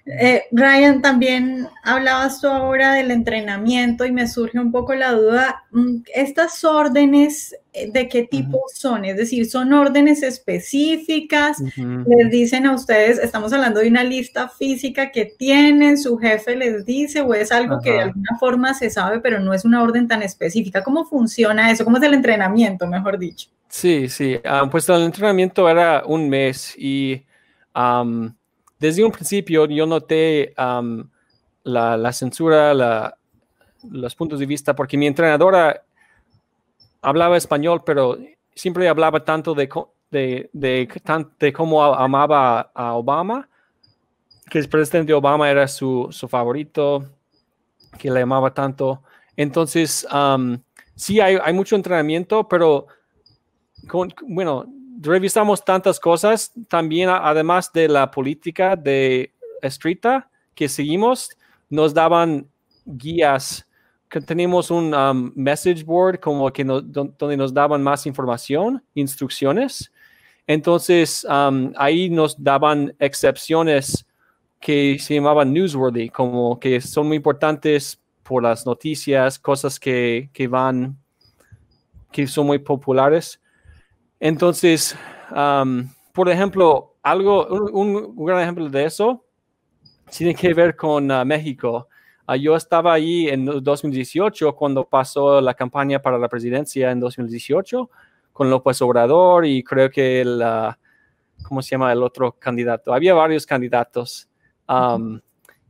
Eh, 0.07 0.45
Ryan, 0.51 1.03
también 1.03 1.69
hablabas 1.83 2.41
tú 2.41 2.49
ahora 2.49 2.95
del 2.95 3.11
entrenamiento 3.11 4.07
y 4.07 4.13
me 4.13 4.27
surge 4.27 4.59
un 4.59 4.73
poco 4.73 4.95
la 4.95 5.13
duda, 5.13 5.65
mm, 5.71 5.97
¿estas 6.15 6.65
órdenes 6.65 7.55
eh, 7.73 7.91
de 7.93 8.09
qué 8.09 8.25
tipo 8.25 8.61
son? 8.75 9.05
Es 9.05 9.17
decir, 9.17 9.49
¿son 9.49 9.73
órdenes 9.73 10.23
específicas? 10.23 11.59
¿Les 11.77 12.31
dicen 12.31 12.67
a 12.67 12.75
ustedes, 12.75 13.19
estamos 13.19 13.53
hablando 13.53 13.81
de 13.81 13.89
una 13.89 14.03
lista 14.03 14.49
física 14.49 15.13
que 15.13 15.27
tienen, 15.27 15.99
su 15.99 16.17
jefe 16.17 16.57
les 16.57 16.85
dice, 16.85 17.21
o 17.21 17.35
es 17.35 17.53
algo 17.53 17.81
que 17.81 17.93
de 17.93 18.01
alguna 18.01 18.39
forma 18.41 18.75
se 18.75 18.91
sabe, 18.91 19.21
pero 19.21 19.39
no 19.39 19.53
es 19.53 19.65
una 19.65 19.83
orden 19.83 20.09
tan 20.09 20.23
específica? 20.23 20.83
¿Cómo 20.83 21.05
funciona 21.05 21.71
eso? 21.71 21.85
¿Cómo 21.85 21.99
es 21.99 22.03
el 22.03 22.15
entrenamiento, 22.15 22.87
mejor 22.87 23.19
dicho? 23.19 23.49
Sí, 23.69 24.09
sí, 24.09 24.41
ah, 24.45 24.67
pues 24.69 24.89
el 24.89 25.03
entrenamiento 25.03 25.69
era 25.69 26.03
un 26.05 26.29
mes 26.29 26.75
y 26.77 27.25
desde 28.81 29.05
un 29.05 29.13
principio 29.13 29.67
yo 29.67 29.87
noté 29.87 30.55
la, 31.63 32.13
censura, 32.13 33.15
los 33.89 34.15
puntos 34.15 34.41
de 34.41 34.47
vista, 34.47 34.75
porque 34.75 34.97
mi 34.97 35.07
entrenadora 35.07 35.85
hablaba 37.03 37.37
español, 37.37 37.83
pero 37.85 38.19
siempre 38.55 38.89
hablaba 38.89 39.23
tanto 39.25 39.55
de, 39.55 39.69
de, 40.11 40.51
de, 40.53 41.53
cómo 41.53 41.85
amaba 41.85 42.71
a 42.75 42.95
Obama, 42.95 43.49
que 44.49 44.59
el 44.59 44.69
presidente 44.69 45.13
Obama 45.13 45.51
era 45.51 45.69
su, 45.69 46.09
favorito, 46.29 47.05
que 47.99 48.11
le 48.11 48.23
amaba 48.23 48.53
tanto. 48.55 49.03
Entonces, 49.37 50.07
sí 50.95 51.21
hay, 51.21 51.39
hay, 51.43 51.53
mucho 51.53 51.77
entrenamiento, 51.77 52.49
pero 52.49 52.87
bueno, 54.27 54.67
revisamos 55.01 55.65
tantas 55.65 55.99
cosas, 55.99 56.53
también 56.69 57.09
además 57.09 57.73
de 57.73 57.89
la 57.89 58.11
política 58.11 58.77
de 58.77 59.33
estricta 59.63 60.31
que 60.55 60.69
seguimos, 60.69 61.31
nos 61.69 61.95
daban 61.95 62.47
guías, 62.85 63.67
que 64.09 64.21
tenemos 64.21 64.71
un 64.71 64.93
um, 64.93 65.33
message 65.35 65.85
board 65.85 66.19
como 66.19 66.51
que 66.53 66.65
donde 66.65 67.37
nos 67.37 67.55
daban 67.55 67.83
más 67.83 68.07
información, 68.07 68.83
instrucciones. 68.95 69.93
Entonces, 70.47 71.25
um, 71.25 71.73
ahí 71.77 72.11
nos 72.11 72.43
daban 72.43 72.93
excepciones 72.99 74.05
que 74.59 74.99
se 74.99 75.15
llamaban 75.15 75.53
newsworthy, 75.53 76.11
como 76.11 76.59
que 76.59 76.81
son 76.81 77.07
muy 77.07 77.17
importantes 77.17 77.99
por 78.25 78.43
las 78.43 78.67
noticias, 78.67 79.39
cosas 79.39 79.79
que 79.79 80.29
van, 80.51 80.99
que 82.11 82.27
son 82.27 82.47
muy 82.47 82.59
populares. 82.59 83.41
Entonces, 84.21 84.97
por 86.13 86.29
ejemplo, 86.29 86.91
algo, 87.03 87.47
un, 87.47 88.15
gran 88.27 88.43
ejemplo 88.43 88.69
de 88.69 88.85
eso 88.85 89.25
tiene 90.11 90.35
que 90.35 90.53
ver 90.53 90.77
con 90.77 91.11
uh, 91.11 91.25
México. 91.25 91.89
Uh, 92.29 92.35
yo 92.35 92.57
estaba 92.57 92.93
ahí 92.93 93.29
en 93.29 93.47
2018 93.47 94.55
cuando 94.55 94.85
pasó 94.85 95.41
la 95.41 95.55
campaña 95.55 96.01
para 96.03 96.19
la 96.19 96.29
presidencia 96.29 96.91
en 96.91 97.01
2018 97.01 97.91
con 98.33 98.51
López 98.51 98.83
Obrador 98.83 99.47
y 99.47 99.63
creo 99.63 99.91
que 99.91 100.21
el, 100.21 100.43
uh, 100.43 100.73
¿cómo 101.43 101.63
se 101.63 101.71
llama 101.71 101.93
el 101.93 102.03
otro 102.03 102.33
candidato? 102.33 102.93
Había 102.93 103.15
varios 103.15 103.47
candidatos. 103.47 104.29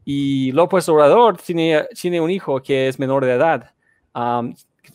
y 0.05 0.51
López 0.53 0.89
Obrador 0.89 1.37
tiene, 1.37 1.85
tiene 1.95 2.21
un 2.21 2.31
hijo 2.31 2.61
que 2.61 2.89
es 2.89 2.99
menor 2.99 3.25
de 3.25 3.35
edad. 3.35 3.73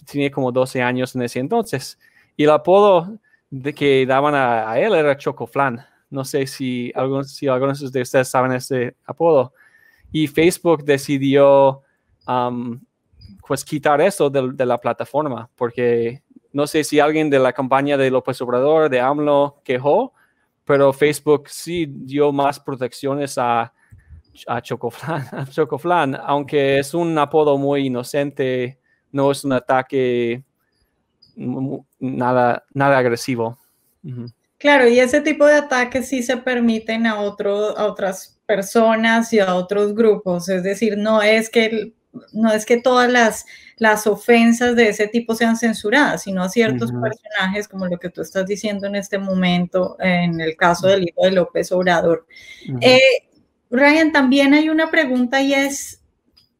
tiene 0.05 0.29
como 0.31 0.51
12 0.51 0.81
años 0.81 1.15
en 1.15 1.21
ese 1.21 1.39
entonces. 1.39 1.97
Y 2.35 2.43
el 2.43 2.49
apodo 2.49 3.17
de 3.49 3.73
que 3.73 4.05
daban 4.05 4.35
a, 4.35 4.77
él 4.79 4.93
era 4.93 5.17
Chocoflan. 5.17 5.85
No 6.09 6.23
sé 6.23 6.47
si 6.47 6.91
algunos, 6.95 7.31
si 7.31 7.47
algunos 7.47 7.91
de 7.91 8.01
ustedes 8.01 8.29
saben 8.29 8.53
ese 8.53 8.95
apodo. 9.05 9.53
Y 10.11 10.27
Facebook 10.27 10.83
decidió 10.83 11.81
um, 12.27 12.79
pues 13.47 13.63
quitar 13.63 14.01
eso 14.01 14.29
de, 14.29 14.65
la 14.65 14.77
plataforma, 14.77 15.49
porque 15.55 16.23
no 16.51 16.67
sé 16.67 16.83
si 16.83 16.99
alguien 16.99 17.29
de 17.29 17.39
la 17.39 17.53
campaña 17.53 17.97
de 17.97 18.09
López 18.09 18.41
Obrador, 18.41 18.89
de 18.89 18.99
AMLO, 18.99 19.61
quejó, 19.63 20.13
pero 20.63 20.93
Facebook 20.93 21.49
sí 21.49 21.85
dio 21.87 22.31
más 22.31 22.59
protecciones 22.59 23.37
a, 23.37 23.71
a 24.47 24.61
Chocoflan, 24.61 25.47
Chocoflan, 25.51 26.17
aunque 26.23 26.79
es 26.79 26.93
un 26.93 27.17
apodo 27.17 27.57
muy 27.57 27.87
inocente, 27.87 28.79
no 29.11 29.31
es 29.31 29.43
un 29.43 29.53
ataque 29.53 30.43
nada, 32.05 32.65
nada 32.73 32.97
agresivo. 32.97 33.57
Claro, 34.57 34.87
y 34.87 34.99
ese 34.99 35.21
tipo 35.21 35.45
de 35.45 35.55
ataques 35.55 36.07
sí 36.07 36.23
se 36.23 36.37
permiten 36.37 37.07
a, 37.07 37.19
otro, 37.19 37.77
a 37.77 37.85
otras 37.85 38.39
personas 38.45 39.33
y 39.33 39.39
a 39.39 39.55
otros 39.55 39.93
grupos, 39.95 40.49
es 40.49 40.63
decir, 40.63 40.97
no 40.97 41.21
es 41.21 41.49
que, 41.49 41.93
no 42.31 42.51
es 42.51 42.65
que 42.65 42.77
todas 42.77 43.11
las, 43.11 43.45
las 43.77 44.07
ofensas 44.07 44.75
de 44.75 44.89
ese 44.89 45.07
tipo 45.07 45.35
sean 45.35 45.57
censuradas, 45.57 46.23
sino 46.23 46.43
a 46.43 46.49
ciertos 46.49 46.91
personajes, 46.91 47.67
como 47.67 47.87
lo 47.87 47.97
que 47.97 48.09
tú 48.09 48.21
estás 48.21 48.45
diciendo 48.45 48.87
en 48.87 48.95
este 48.95 49.17
momento, 49.17 49.97
en 49.99 50.39
el 50.39 50.55
caso 50.55 50.87
del 50.87 51.03
hijo 51.03 51.25
de 51.25 51.31
López 51.31 51.71
Obrador. 51.71 52.25
Eh, 52.81 53.27
Ryan, 53.69 54.11
también 54.11 54.53
hay 54.53 54.69
una 54.69 54.89
pregunta 54.91 55.41
y 55.41 55.53
es, 55.53 56.01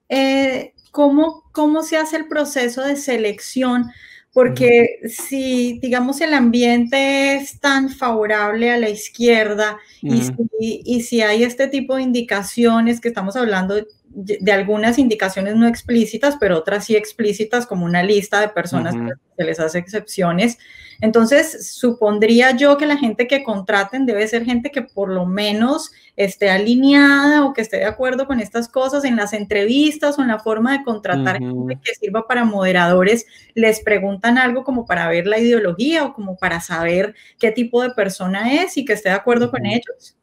eh, 0.10 0.74
¿cómo, 0.92 1.44
¿cómo 1.52 1.84
se 1.84 1.98
hace 1.98 2.18
el 2.18 2.28
proceso 2.28 2.82
de 2.82 2.96
selección? 2.96 3.92
Porque 4.36 5.00
si, 5.08 5.80
digamos, 5.80 6.20
el 6.20 6.34
ambiente 6.34 7.38
es 7.38 7.58
tan 7.62 7.88
favorable 7.90 8.70
a 8.70 8.78
la 8.78 8.90
izquierda 8.90 9.78
y, 10.02 10.24
si, 10.24 10.34
y, 10.60 11.02
si, 11.04 11.22
hay 11.22 11.44
este 11.44 11.70
tipo 11.70 11.96
de 11.96 12.02
indicaciones 12.02 13.00
que 13.00 13.08
estamos 13.08 13.38
hablando 13.38 13.76
de, 14.16 14.52
algunas 14.52 14.98
indicaciones 14.98 15.56
no 15.56 15.68
explícitas, 15.68 16.38
pero 16.40 16.58
otras 16.58 16.86
sí 16.86 16.96
explícitas, 16.96 17.68
como 17.68 17.86
una 17.86 18.02
lista 18.02 18.40
de 18.42 18.50
personas 18.50 18.96
que 18.96 19.14
se 19.38 19.44
les 19.44 19.60
hace 19.60 19.78
excepciones, 19.78 20.58
entonces, 21.02 21.76
supondría 21.76 22.52
yo 22.52 22.78
que 22.78 22.86
la 22.86 22.98
gente 22.98 23.28
que 23.28 23.44
contraten 23.44 24.06
debe 24.06 24.28
ser 24.28 24.46
gente 24.46 24.72
que 24.72 24.82
por 24.82 25.10
lo 25.10 25.26
menos 25.26 25.92
esté 26.16 26.50
alineada 26.50 27.46
o 27.46 27.54
que 27.54 27.62
esté 27.62 27.78
de 27.78 27.86
acuerdo 27.86 28.28
con 28.28 28.40
estas 28.40 28.70
cosas 28.70 29.04
en 29.04 29.18
las 29.18 29.34
entrevistas 29.34 30.18
o 30.18 30.22
en 30.22 30.30
la 30.30 30.40
forma 30.40 30.78
de 30.78 30.84
contratar 30.84 31.40
gente 31.40 31.80
que 31.84 31.96
sirva 31.96 32.28
para 32.28 32.46
moderadores. 32.46 33.26
Les 33.54 33.82
preguntan 33.82 34.38
algo 34.38 34.64
como 34.64 34.86
para 34.86 35.10
ver 35.10 35.28
la 35.28 35.40
ideología 35.40 36.06
o 36.06 36.14
como 36.14 36.38
para 36.38 36.62
saber 36.62 37.16
qué 37.40 37.52
tipo 37.52 37.82
de 37.82 37.92
persona 37.92 38.54
es 38.54 38.78
y 38.78 38.86
que 38.86 38.94
esté 38.94 39.10
de 39.10 39.16
acuerdo 39.16 39.52
con 39.52 39.66
ellos. 39.66 40.16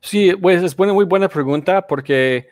Sí, 0.00 0.32
pues 0.34 0.62
es 0.62 0.74
una 0.76 0.92
muy 0.92 1.04
buena 1.04 1.28
pregunta 1.28 1.86
porque 1.86 2.48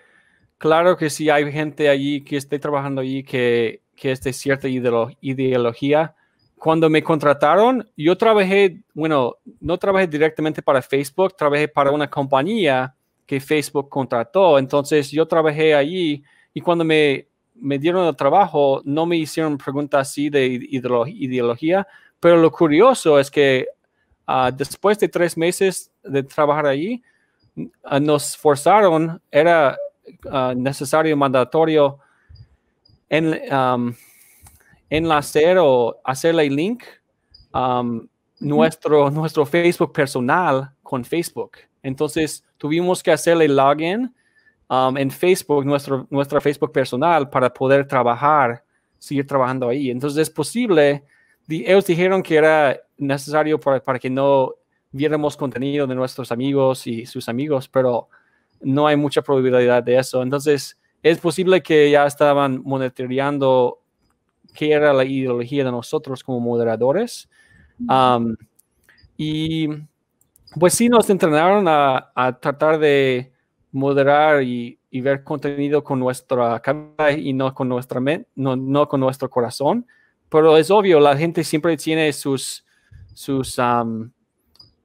claro 0.62 0.96
que 0.96 1.10
si 1.10 1.28
hay 1.28 1.50
gente 1.50 1.88
allí 1.88 2.20
que 2.20 2.36
esté 2.36 2.56
trabajando 2.60 3.00
allí 3.00 3.24
que, 3.24 3.82
que 3.96 4.12
es 4.12 4.22
de 4.22 4.32
cierta 4.32 4.68
ideología, 4.68 6.14
cuando 6.56 6.88
me 6.88 7.02
contrataron, 7.02 7.90
yo 7.96 8.16
trabajé, 8.16 8.80
bueno, 8.94 9.38
no 9.58 9.76
trabajé 9.76 10.06
directamente 10.06 10.62
para 10.62 10.80
Facebook, 10.80 11.34
trabajé 11.36 11.66
para 11.66 11.90
una 11.90 12.08
compañía 12.08 12.94
que 13.26 13.40
Facebook 13.40 13.88
contrató. 13.88 14.56
Entonces 14.56 15.10
yo 15.10 15.26
trabajé 15.26 15.74
allí 15.74 16.22
y 16.54 16.60
cuando 16.60 16.84
me, 16.84 17.26
me 17.56 17.80
dieron 17.80 18.06
el 18.06 18.14
trabajo, 18.14 18.82
no 18.84 19.04
me 19.04 19.16
hicieron 19.16 19.58
preguntas 19.58 20.08
así 20.08 20.30
de 20.30 20.46
ideología, 20.46 21.88
pero 22.20 22.36
lo 22.36 22.52
curioso 22.52 23.18
es 23.18 23.32
que 23.32 23.66
ah, 24.28 24.52
después 24.56 24.96
de 25.00 25.08
tres 25.08 25.36
meses 25.36 25.90
de 26.04 26.22
trabajar 26.22 26.66
allí, 26.66 27.02
ah, 27.82 27.98
nos 27.98 28.36
forzaron, 28.36 29.20
era 29.28 29.76
uh, 30.26 30.54
necesario, 30.54 31.16
mandatorio, 31.16 31.98
en, 33.08 33.40
um, 33.52 33.94
enlacer 34.90 35.58
o 35.58 36.00
hacerle 36.04 36.50
link 36.50 36.84
um, 37.54 38.06
nuestro, 38.40 39.10
nuestro 39.10 39.46
Facebook 39.46 39.92
personal 39.92 40.70
con 40.82 41.04
Facebook. 41.04 41.52
Entonces 41.82 42.44
tuvimos 42.58 43.02
que 43.02 43.10
hacerle 43.10 43.48
login 43.48 44.14
um, 44.68 44.96
en 44.96 45.10
Facebook, 45.10 45.64
nuestro, 45.64 46.06
nuestra 46.10 46.40
Facebook 46.40 46.72
personal, 46.72 47.28
para 47.30 47.52
poder 47.52 47.86
trabajar, 47.86 48.64
seguir 48.98 49.26
trabajando 49.26 49.68
ahí. 49.68 49.90
Entonces 49.90 50.22
es 50.22 50.30
posible, 50.30 51.04
ellos 51.48 51.86
dijeron 51.86 52.22
que 52.22 52.36
era 52.36 52.78
necesario 52.98 53.58
para, 53.58 53.82
para 53.82 53.98
que 53.98 54.10
no 54.10 54.54
viéramos 54.90 55.36
contenido 55.36 55.86
de 55.86 55.94
nuestros 55.94 56.30
amigos 56.30 56.86
y 56.86 57.06
sus 57.06 57.28
amigos, 57.28 57.68
pero 57.68 58.08
no 58.62 58.86
hay 58.86 58.96
mucha 58.96 59.22
probabilidad 59.22 59.82
de 59.82 59.98
eso. 59.98 60.22
Entonces, 60.22 60.78
es 61.02 61.18
posible 61.18 61.62
que 61.62 61.90
ya 61.90 62.06
estaban 62.06 62.62
monitoreando 62.64 63.80
qué 64.54 64.72
era 64.72 64.92
la 64.92 65.04
ideología 65.04 65.64
de 65.64 65.70
nosotros 65.70 66.22
como 66.22 66.40
moderadores. 66.40 67.28
y 69.16 69.68
pues 70.58 70.74
sí 70.74 70.88
nos 70.88 71.08
entrenaron 71.08 71.66
a, 71.68 72.38
tratar 72.40 72.78
de 72.78 73.32
moderar 73.72 74.42
y, 74.42 74.78
ver 74.92 75.24
contenido 75.24 75.82
con 75.82 75.98
nuestra 75.98 76.60
cabeza 76.60 77.12
y 77.12 77.32
no 77.32 77.54
con 77.54 77.68
nuestra 77.68 77.98
mente, 77.98 78.28
no, 78.34 78.86
con 78.88 79.00
nuestro 79.00 79.30
corazón, 79.30 79.86
pero 80.28 80.56
es 80.56 80.70
obvio, 80.70 81.00
la 81.00 81.16
gente 81.16 81.42
siempre 81.44 81.76
tiene 81.78 82.12
sus, 82.12 82.64
sus, 83.14 83.58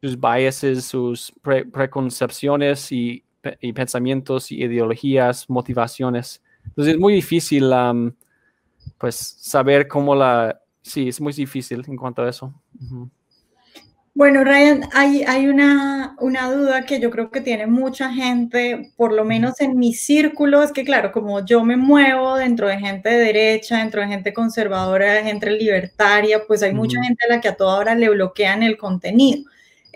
sus 0.01 0.19
biases, 0.19 0.85
sus 0.85 1.33
preconcepciones 1.41 2.91
y, 2.91 3.23
pensamientos 3.41 4.51
y 4.51 4.63
ideologías, 4.63 5.49
motivaciones. 5.49 6.43
Entonces 6.65 6.95
es 6.95 6.99
muy 6.99 7.13
difícil, 7.13 7.71
pues, 8.97 9.15
saber 9.15 9.87
cómo 9.87 10.15
la... 10.15 10.61
Sí, 10.81 11.09
es 11.09 11.19
muy 11.19 11.33
difícil 11.33 11.83
en 11.87 11.97
cuanto 11.97 12.21
a 12.21 12.29
eso. 12.29 12.53
Bueno, 14.17 14.43
Ryan, 14.43 14.89
hay, 14.93 15.21
hay 15.27 15.45
una, 15.47 16.15
una, 16.19 16.51
duda 16.51 16.87
que 16.87 16.99
yo 16.99 17.11
creo 17.11 17.29
que 17.29 17.39
tiene 17.39 17.67
mucha 17.67 18.11
gente, 18.11 18.91
por 18.95 19.13
lo 19.13 19.23
menos 19.23 19.61
en 19.61 19.77
mi 19.77 19.93
círculo, 19.93 20.63
es 20.63 20.71
que 20.71 20.83
claro, 20.83 21.11
como 21.11 21.45
yo 21.45 21.63
me 21.63 21.77
muevo 21.77 22.35
dentro 22.35 22.67
de 22.67 22.79
gente 22.79 23.09
de 23.09 23.17
derecha, 23.17 23.77
dentro 23.77 24.01
de 24.01 24.07
gente 24.07 24.33
conservadora, 24.33 25.13
de 25.13 25.23
gente 25.23 25.51
libertaria, 25.51 26.41
pues 26.47 26.63
hay 26.63 26.73
mucha 26.73 26.99
gente 27.03 27.25
a 27.25 27.35
la 27.35 27.41
que 27.41 27.49
a 27.49 27.55
toda 27.55 27.77
hora 27.77 27.93
le 27.93 28.09
bloquean 28.09 28.63
el 28.63 28.75
contenido. 28.75 29.47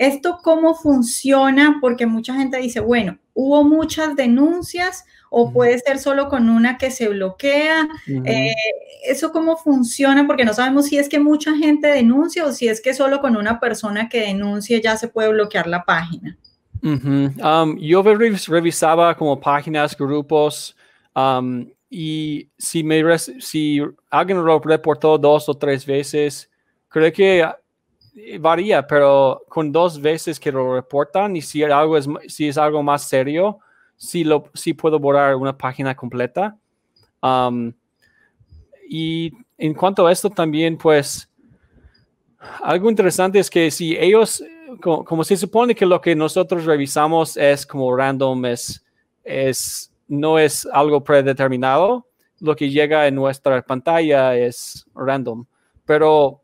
¿Esto 0.01 0.39
cómo 0.41 0.73
funciona? 0.73 1.77
Porque 1.79 2.07
mucha 2.07 2.33
gente 2.33 2.57
dice, 2.57 2.79
bueno, 2.79 3.19
hubo 3.35 3.63
muchas 3.63 4.15
denuncias 4.15 5.05
o 5.29 5.53
puede 5.53 5.77
ser 5.77 5.99
solo 5.99 6.27
con 6.27 6.49
una 6.49 6.79
que 6.79 6.89
se 6.89 7.07
bloquea. 7.07 7.87
Eh, 8.25 8.51
¿Eso 9.05 9.31
cómo 9.31 9.57
funciona? 9.57 10.25
Porque 10.25 10.43
no 10.43 10.55
sabemos 10.55 10.87
si 10.87 10.97
es 10.97 11.07
que 11.07 11.19
mucha 11.19 11.55
gente 11.55 11.87
denuncia 11.87 12.45
o 12.45 12.51
si 12.51 12.67
es 12.67 12.81
que 12.81 12.95
solo 12.95 13.21
con 13.21 13.37
una 13.37 13.59
persona 13.59 14.09
que 14.09 14.21
denuncie 14.21 14.81
ya 14.81 14.97
se 14.97 15.07
puede 15.07 15.29
bloquear 15.29 15.67
la 15.67 15.85
página. 15.85 16.35
Um, 16.81 17.77
yo 17.77 18.01
revisaba 18.01 19.15
como 19.15 19.39
páginas, 19.39 19.95
grupos, 19.95 20.75
um, 21.15 21.67
y 21.91 22.49
si, 22.57 22.83
me, 22.83 23.03
si 23.19 23.79
alguien 24.09 24.43
lo 24.43 24.59
reportó 24.59 25.19
dos 25.19 25.47
o 25.47 25.53
tres 25.53 25.85
veces, 25.85 26.49
creo 26.89 27.13
que 27.13 27.45
varía, 28.39 28.85
pero 28.85 29.43
con 29.47 29.71
dos 29.71 30.01
veces 30.01 30.39
que 30.39 30.51
lo 30.51 30.75
reportan 30.75 31.35
y 31.35 31.41
si, 31.41 31.63
algo 31.63 31.97
es, 31.97 32.07
si 32.27 32.47
es 32.47 32.57
algo 32.57 32.83
más 32.83 33.07
serio, 33.07 33.59
sí, 33.95 34.23
lo, 34.23 34.43
puedo 34.77 34.99
borrar 34.99 35.35
una 35.35 35.57
página 35.57 35.95
completa. 35.95 36.57
Um, 37.21 37.73
y 38.89 39.31
en 39.57 39.73
cuanto 39.73 40.05
a 40.05 40.11
esto 40.11 40.29
también, 40.29 40.77
pues, 40.77 41.29
algo 42.63 42.89
interesante 42.89 43.39
es 43.39 43.49
que 43.49 43.69
si 43.71 43.95
ellos, 43.95 44.43
como, 44.81 45.23
se 45.23 45.37
supone 45.37 45.75
que 45.75 45.85
lo 45.85 46.01
que 46.01 46.15
nosotros 46.15 46.65
revisamos 46.65 47.37
es 47.37 47.65
como 47.65 47.95
random, 47.95 48.45
es, 48.45 48.83
es, 49.23 49.93
no 50.07 50.39
es 50.39 50.67
algo 50.73 51.03
predeterminado, 51.03 52.07
lo 52.39 52.55
que 52.55 52.69
llega 52.69 53.07
en 53.07 53.15
nuestra 53.15 53.61
pantalla 53.61 54.35
es 54.35 54.85
random. 54.95 55.45
Pero 55.85 56.41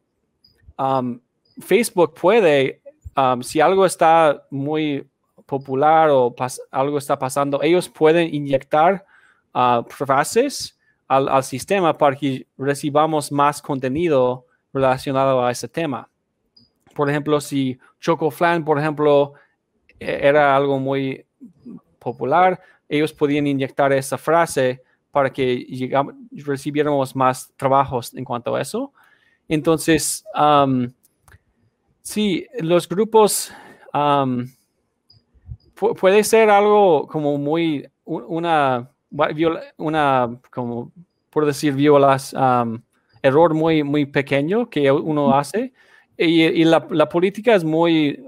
um, 0.78 1.20
Facebook 1.60 2.14
puede, 2.14 2.82
um, 3.16 3.42
si 3.42 3.60
algo 3.62 3.86
está 3.86 4.46
muy 4.50 5.08
popular 5.46 6.10
o 6.10 6.36
algo 6.72 6.98
está 6.98 7.18
pasando, 7.18 7.62
ellos 7.62 7.90
pueden 7.90 8.34
inyectar 8.34 9.06
uh, 9.54 9.84
frases 9.90 10.78
al, 11.08 11.44
sistema 11.44 11.98
para 11.98 12.16
que 12.16 12.46
recibamos 12.58 13.32
más 13.32 13.62
contenido 13.62 14.46
relacionado 14.74 15.44
a 15.44 15.52
ese 15.52 15.68
tema. 15.68 16.10
Por 16.94 17.10
ejemplo, 17.10 17.40
si 17.40 17.80
Chocoflan, 18.00 18.66
por 18.66 18.78
ejemplo, 18.78 19.34
e, 20.00 20.28
era 20.28 20.56
algo 20.56 20.80
muy 20.80 21.26
popular, 21.98 22.60
ellos 22.90 23.14
podían 23.14 23.48
inyectar 23.48 23.92
esa 23.94 24.18
frase 24.18 24.82
para 25.12 25.32
que 25.32 25.66
recibiéramos 26.32 27.16
más 27.16 27.52
trabajos 27.56 28.14
en 28.14 28.24
cuanto 28.24 28.56
a 28.56 28.62
eso. 28.62 28.94
Entonces, 29.48 30.26
um, 30.36 30.90
Sí, 32.08 32.48
los 32.60 32.88
grupos 32.88 33.52
puede 36.00 36.24
ser 36.24 36.50
algo 36.50 37.06
como 37.06 37.38
muy, 37.38 37.86
una, 38.06 38.90
una 39.76 40.40
como 40.50 40.94
por 41.30 41.46
decir, 41.46 41.74
violas, 41.74 42.34
error 43.22 43.54
muy, 43.54 43.84
muy 43.84 44.06
pequeño 44.06 44.70
que 44.70 44.90
uno 44.90 45.38
hace. 45.38 45.74
Y, 46.18 46.64
la, 46.64 47.10
política 47.10 47.54
es 47.56 47.66
muy, 47.66 48.24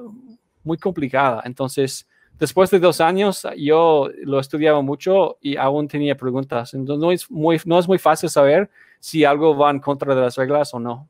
muy 0.66 0.78
complicada. 0.78 1.42
Entonces, 1.46 2.06
después 2.38 2.70
de 2.72 2.80
dos 2.80 3.00
años, 3.00 3.48
yo 3.58 4.10
lo 4.26 4.42
estudiaba 4.42 4.82
mucho 4.82 5.38
y 5.40 5.56
aún 5.56 5.88
tenía 5.88 6.18
preguntas. 6.18 6.74
Entonces, 6.74 7.02
no 7.02 7.14
es 7.14 7.32
muy, 7.32 7.62
no 7.64 7.80
es 7.80 7.88
muy 7.88 7.98
fácil 7.98 8.30
saber 8.30 8.70
si 9.00 9.24
algo 9.24 9.56
va 9.56 9.72
en 9.72 9.80
contra 9.80 10.14
de 10.14 10.20
las 10.20 10.36
reglas 10.36 10.74
o 10.74 10.82
no. 10.82 11.08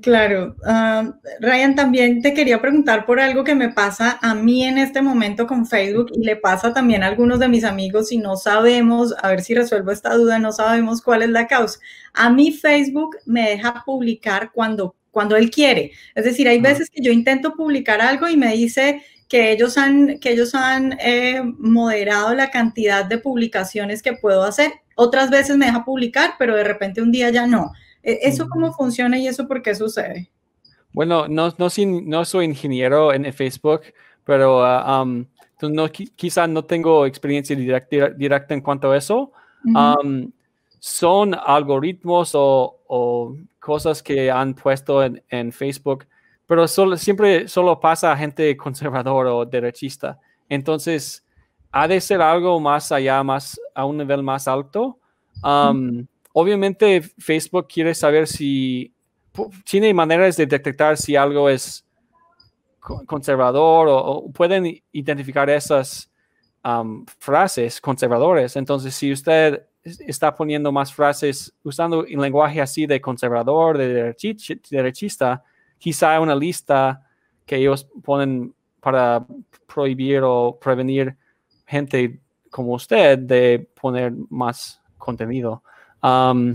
Claro. 0.00 0.56
Ah, 0.64 1.12
Ryan, 1.40 1.74
también 1.74 2.22
te 2.22 2.32
quería 2.32 2.58
preguntar 2.62 3.04
por 3.04 3.20
algo 3.20 3.44
que 3.44 3.54
me 3.54 3.68
pasa 3.68 4.18
a 4.22 4.34
mí 4.34 4.64
en 4.64 4.78
este 4.78 5.02
momento 5.02 5.46
con 5.46 5.66
Facebook 5.66 6.10
y 6.14 6.24
le 6.24 6.36
pasa 6.36 6.72
también 6.72 7.02
a 7.02 7.08
algunos 7.08 7.38
de 7.38 7.48
mis 7.48 7.64
amigos 7.64 8.10
y 8.10 8.16
no 8.16 8.36
sabemos, 8.36 9.14
a 9.22 9.28
ver 9.28 9.42
si 9.42 9.54
resuelvo 9.54 9.90
esta 9.90 10.14
duda, 10.14 10.38
no 10.38 10.52
sabemos 10.52 11.02
cuál 11.02 11.20
es 11.22 11.28
la 11.28 11.46
causa. 11.46 11.80
A 12.14 12.30
mí 12.30 12.50
Facebook 12.52 13.18
me 13.26 13.50
deja 13.50 13.82
publicar 13.84 14.52
cuando, 14.54 14.96
cuando 15.10 15.36
él 15.36 15.50
quiere. 15.50 15.90
Es 16.14 16.24
decir, 16.24 16.48
hay 16.48 16.60
veces 16.60 16.88
que 16.88 17.02
yo 17.02 17.12
intento 17.12 17.52
publicar 17.52 18.00
algo 18.00 18.26
y 18.26 18.38
me 18.38 18.54
dice 18.54 19.02
que 19.28 19.52
ellos 19.52 19.76
han, 19.76 20.18
que 20.18 20.30
ellos 20.32 20.54
han 20.54 20.96
eh, 20.98 21.42
moderado 21.58 22.34
la 22.34 22.50
cantidad 22.50 23.04
de 23.04 23.18
publicaciones 23.18 24.00
que 24.02 24.14
puedo 24.14 24.44
hacer. 24.44 24.72
Otras 24.96 25.28
veces 25.28 25.58
me 25.58 25.66
deja 25.66 25.84
publicar, 25.84 26.36
pero 26.38 26.56
de 26.56 26.64
repente 26.64 27.02
un 27.02 27.12
día 27.12 27.28
ya 27.28 27.46
no. 27.46 27.72
E, 28.04 28.20
¿Eso 28.22 28.48
cómo 28.48 28.72
funciona 28.72 29.18
y 29.18 29.26
eso 29.26 29.48
por 29.48 29.62
qué 29.62 29.74
sucede? 29.74 30.30
Bueno, 30.92 31.26
no, 31.26 31.52
no, 31.58 31.68
no 32.04 32.24
soy 32.24 32.44
ingeniero 32.44 33.12
en 33.12 33.32
Facebook, 33.32 33.80
pero 34.22 34.62
um, 35.02 35.26
no, 35.60 35.88
quizá 35.88 36.46
no 36.46 36.64
tengo 36.64 37.06
experiencia 37.06 37.56
directa, 37.56 38.54
en 38.54 38.60
cuanto 38.60 38.92
a 38.92 38.96
eso. 38.96 39.32
Um, 39.64 40.30
son 40.78 41.34
algoritmos 41.34 42.32
o, 42.34 43.36
cosas 43.58 44.02
que 44.02 44.30
han 44.30 44.54
puesto 44.54 45.02
en, 45.02 45.52
Facebook, 45.52 46.06
pero 46.46 46.68
solo, 46.68 46.96
siempre 46.98 47.48
solo 47.48 47.80
pasa 47.80 48.12
a 48.12 48.16
gente 48.16 48.56
conservador 48.58 49.26
o 49.26 49.44
derechista. 49.44 50.20
Entonces, 50.48 51.26
ha 51.72 51.88
de 51.88 52.00
ser 52.00 52.20
algo 52.20 52.60
más 52.60 52.92
allá, 52.92 53.22
más 53.24 53.58
a 53.74 53.84
un 53.84 53.96
nivel 53.96 54.22
más 54.22 54.46
alto. 54.46 54.98
Um, 55.42 56.06
Obviamente 56.36 57.00
Facebook 57.00 57.68
quiere 57.68 57.94
saber 57.94 58.26
si 58.26 58.92
tiene 59.64 59.94
maneras 59.94 60.36
de 60.36 60.46
detectar 60.46 60.96
si 60.96 61.14
algo 61.14 61.48
es 61.48 61.86
conservador 63.06 63.86
o, 63.88 64.32
pueden 64.32 64.82
identificar 64.90 65.48
esas 65.48 66.10
frases 67.18 67.80
conservadores. 67.80 68.56
Entonces, 68.56 68.96
si 68.96 69.12
usted 69.12 69.62
está 69.84 70.34
poniendo 70.34 70.72
más 70.72 70.92
frases 70.92 71.54
usando 71.62 72.00
un 72.00 72.20
lenguaje 72.20 72.60
así 72.60 72.86
de 72.86 73.00
conservador, 73.00 73.78
de 73.78 74.14
derechista, 74.70 75.44
quizá 75.78 76.18
una 76.18 76.34
lista 76.34 77.06
que 77.46 77.56
ellos 77.56 77.86
ponen 78.02 78.52
para 78.80 79.24
prohibir 79.72 80.22
o 80.24 80.58
prevenir 80.60 81.16
gente 81.64 82.18
como 82.50 82.72
usted 82.72 83.20
de 83.20 83.68
poner 83.80 84.12
más 84.30 84.80
contenido. 84.98 85.62
Um, 86.04 86.54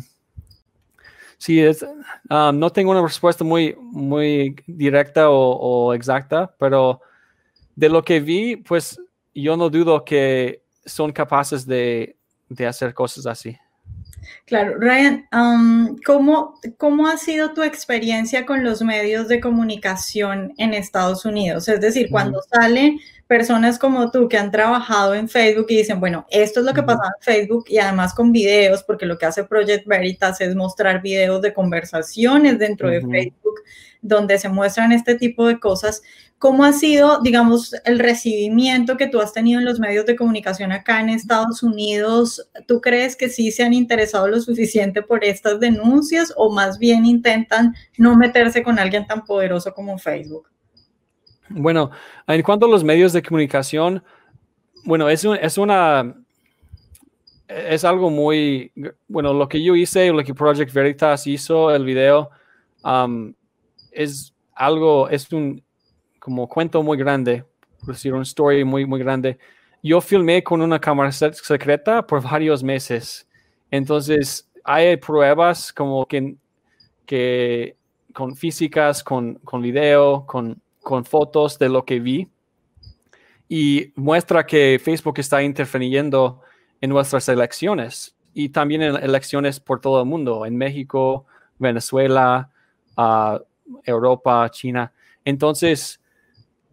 sí, 1.39 1.59
es, 1.59 1.83
no 2.29 2.69
tengo 2.69 2.91
una 2.91 3.01
respuesta 3.01 3.43
muy, 3.43 3.75
muy 3.79 4.55
directa 4.67 5.29
o, 5.31 5.93
exacta, 5.95 6.53
pero 6.59 7.01
de 7.75 7.89
lo 7.89 8.03
que 8.03 8.19
vi, 8.19 8.57
pues 8.57 9.01
yo 9.33 9.57
no 9.57 9.69
dudo 9.69 10.05
que 10.05 10.61
son 10.85 11.11
capaces 11.11 11.65
de, 11.65 12.15
de 12.47 12.67
hacer 12.67 12.93
cosas 12.93 13.25
así. 13.25 13.57
Claro, 14.45 14.75
Ryan, 14.77 15.27
¿cómo, 16.05 16.59
¿cómo, 16.77 17.07
ha 17.07 17.17
sido 17.17 17.53
tu 17.53 17.63
experiencia 17.63 18.45
con 18.45 18.63
los 18.63 18.81
medios 18.81 19.27
de 19.27 19.39
comunicación 19.39 20.53
en 20.57 20.73
Estados 20.73 21.25
Unidos? 21.25 21.67
Es 21.67 21.81
decir, 21.81 22.09
cuando 22.11 22.41
salen 22.51 22.99
personas 23.29 23.77
como 23.77 24.09
tú 24.09 24.27
que 24.27 24.39
han 24.39 24.49
trabajado 24.49 25.13
en 25.13 25.29
Facebook 25.29 25.67
y 25.69 25.77
dicen, 25.77 25.99
bueno, 25.99 26.25
esto 26.31 26.61
es 26.61 26.65
lo 26.65 26.73
que 26.73 26.81
pasa 26.81 27.03
en 27.05 27.23
Facebook 27.23 27.65
y 27.67 27.77
además 27.77 28.15
con 28.15 28.31
videos, 28.31 28.81
porque 28.81 29.05
lo 29.05 29.19
que 29.19 29.27
hace 29.27 29.43
Project 29.43 29.85
Veritas 29.85 30.41
es 30.41 30.55
mostrar 30.55 31.03
videos 31.03 31.39
de 31.43 31.53
conversaciones 31.53 32.57
dentro 32.57 32.89
de 32.89 33.01
Facebook 33.01 33.61
donde 34.01 34.39
se 34.39 34.49
muestran 34.49 34.91
este 34.93 35.13
tipo 35.13 35.45
de 35.45 35.59
cosas. 35.59 36.01
¿Cómo 36.39 36.63
ha 36.63 36.73
sido, 36.73 37.21
digamos, 37.21 37.75
el 37.85 37.99
recibimiento 37.99 38.97
que 38.97 39.05
tú 39.05 39.21
has 39.21 39.31
tenido 39.31 39.59
en 39.59 39.65
los 39.65 39.79
medios 39.79 40.07
de 40.07 40.15
comunicación 40.15 40.71
acá 40.71 40.99
en 40.99 41.09
Estados 41.09 41.61
Unidos? 41.61 42.49
¿Tú 42.67 42.81
crees 42.81 43.15
que 43.15 43.29
sí 43.29 43.51
se 43.51 43.61
han 43.61 43.73
interesado 43.73 44.27
lo 44.27 44.41
suficiente 44.41 45.03
por 45.03 45.23
estas 45.23 45.59
denuncias 45.59 46.33
o 46.35 46.51
más 46.51 46.79
bien 46.79 47.05
intentan 47.05 47.75
no 47.95 48.15
meterse 48.15 48.63
con 48.63 48.79
alguien 48.79 49.05
tan 49.05 49.23
poderoso 49.23 49.71
como 49.75 49.99
Facebook? 49.99 50.49
Bueno, 51.49 51.89
en 52.27 52.41
cuanto 52.43 52.67
a 52.67 52.69
los 52.69 52.83
medios 52.83 53.11
de 53.11 53.23
comunicación, 53.23 54.03
bueno, 54.83 55.09
es, 55.09 55.23
una 55.57 56.15
es 57.47 57.83
algo 57.83 58.09
muy, 58.09 58.71
bueno, 59.07 59.33
lo 59.33 59.49
que 59.49 59.63
yo 59.63 59.75
hice, 59.75 60.11
lo 60.11 60.23
que 60.23 60.35
Project 60.35 60.71
Veritas 60.71 61.25
hizo, 61.25 61.73
el 61.73 61.83
video, 61.83 62.29
es 63.91 64.33
algo, 64.53 65.09
es 65.09 65.31
un 65.31 65.63
como 66.19 66.47
cuento 66.47 66.83
muy 66.83 66.97
grande, 66.97 67.43
por 67.79 67.93
decir, 67.93 68.13
un 68.13 68.21
story 68.21 68.63
muy, 68.63 68.85
muy 68.85 68.99
grande. 68.99 69.39
Yo 69.81 70.01
filmé 70.01 70.43
con 70.43 70.61
una 70.61 70.79
cámara 70.79 71.11
secreta 71.11 72.05
por 72.05 72.21
varios 72.21 72.61
meses. 72.61 73.27
Entonces, 73.71 74.47
hay 74.63 74.97
pruebas 74.97 75.71
como 75.73 76.05
que, 76.05 76.35
que 77.05 77.75
con 78.13 78.35
físicas, 78.35 79.03
con, 79.03 79.35
con 79.35 79.61
video, 79.61 80.25
con, 80.25 80.61
con 80.81 81.05
fotos 81.05 81.59
de 81.59 81.69
lo 81.69 81.85
que 81.85 81.99
vi. 81.99 82.29
Y 83.47 83.93
muestra 83.95 84.45
que 84.45 84.79
Facebook 84.83 85.19
está 85.19 85.41
interfiriendo 85.41 86.41
en 86.81 86.89
nuestras 86.91 87.27
elecciones 87.29 88.15
y 88.33 88.49
también 88.49 88.81
en 88.81 88.95
elecciones 88.95 89.59
por 89.59 89.81
todo 89.81 89.99
el 90.01 90.05
mundo, 90.07 90.45
en 90.45 90.55
México, 90.55 91.25
Venezuela, 91.57 92.49
uh, 92.97 93.39
Europa, 93.83 94.49
China. 94.51 94.93
Entonces, 95.25 95.99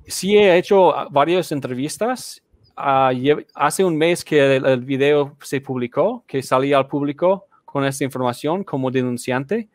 sí 0.07 0.37
he 0.37 0.57
hecho 0.57 0.95
varias 1.11 1.51
entrevistas. 1.53 2.42
Uh, 2.77 3.42
hace 3.55 3.85
un 3.85 3.97
mes 3.97 4.25
que 4.25 4.57
el, 4.57 4.81
video 4.83 5.37
se 5.42 5.61
publicó, 5.61 6.25
que 6.27 6.42
salía 6.42 6.79
al 6.79 6.88
público 6.88 7.47
con 7.64 7.85
esta 7.85 8.05
información 8.05 8.64
como 8.64 8.90
denunciante. 8.90 9.69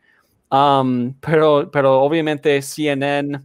Pero, 1.20 1.70
pero 1.72 2.00
obviamente 2.02 2.60
CNN 2.60 3.40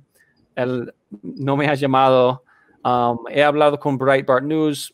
el, 0.58 0.93
no 1.22 1.56
me 1.56 1.67
ha 1.67 1.76
llamado 1.76 2.43
Um, 2.88 3.26
he 3.30 3.43
hablado 3.43 3.78
con 3.78 3.98
Breitbart 3.98 4.46
News. 4.46 4.93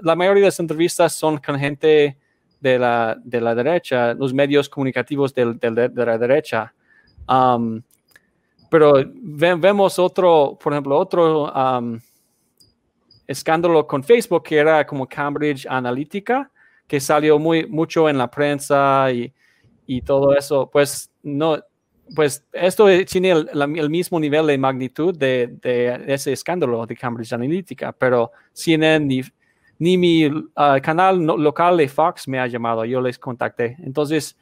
La 0.00 0.16
mayoría 0.16 0.42
de 0.42 0.46
las 0.46 0.60
entrevistas 0.60 1.12
son 1.12 1.36
con 1.36 1.58
gente 1.58 2.16
de 2.58 2.78
la, 2.78 3.18
de 3.22 3.38
la 3.38 3.54
derecha, 3.54 4.14
los 4.14 4.32
medios 4.32 4.66
comunicativos 4.66 5.34
de, 5.34 5.44
la 5.94 6.16
derecha. 6.16 6.72
Um, 7.28 7.82
pero 8.70 8.94
vemos 9.14 9.98
otro, 9.98 10.58
por 10.58 10.72
ejemplo, 10.72 10.96
otro 10.96 11.52
um, 11.52 12.00
escándalo 13.26 13.86
con 13.86 14.02
Facebook 14.02 14.44
que 14.44 14.56
era 14.56 14.86
como 14.86 15.06
Cambridge 15.06 15.66
Analytica, 15.68 16.50
que 16.86 16.98
salió 16.98 17.38
muy, 17.38 17.66
mucho 17.66 18.08
en 18.08 18.16
la 18.16 18.30
prensa 18.30 19.12
y, 19.12 19.30
y 19.86 20.00
todo 20.00 20.34
eso. 20.34 20.70
Pues 20.72 21.10
no, 21.22 21.58
pues 22.14 22.44
esto 22.52 22.86
tiene 23.06 23.30
el, 23.30 23.90
mismo 23.90 24.20
nivel 24.20 24.46
de 24.46 24.58
magnitud 24.58 25.16
de, 25.16 25.56
ese 26.06 26.32
escándalo 26.32 26.86
de 26.86 26.96
Cambridge 26.96 27.32
Analytica, 27.32 27.92
pero 27.92 28.32
CNN 28.52 29.06
ni, 29.06 29.22
ni 29.78 29.96
mi 29.96 30.30
ah, 30.56 30.78
canal 30.82 31.18
local 31.18 31.76
de 31.76 31.88
Fox 31.88 32.28
me 32.28 32.38
ha 32.38 32.46
llamado, 32.46 32.84
yo 32.84 33.00
les 33.00 33.18
contacté. 33.18 33.76
Entonces, 33.82 34.36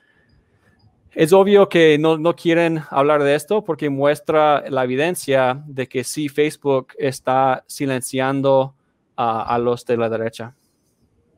es 1.13 1.33
obvio 1.33 1.69
que 1.69 1.99
no, 1.99 2.35
quieren 2.35 2.83
hablar 2.91 3.23
de 3.23 3.35
esto 3.35 3.63
porque 3.63 3.91
muestra 3.91 4.65
la 4.69 4.85
evidencia 4.85 5.63
de 5.67 5.87
que 5.87 6.05
sí, 6.05 6.29
Facebook 6.29 6.95
está 6.99 7.65
silenciando 7.67 8.75
a 9.15 9.57
los 9.59 9.85
de 9.85 9.97
la 9.97 10.09
derecha. 10.09 10.55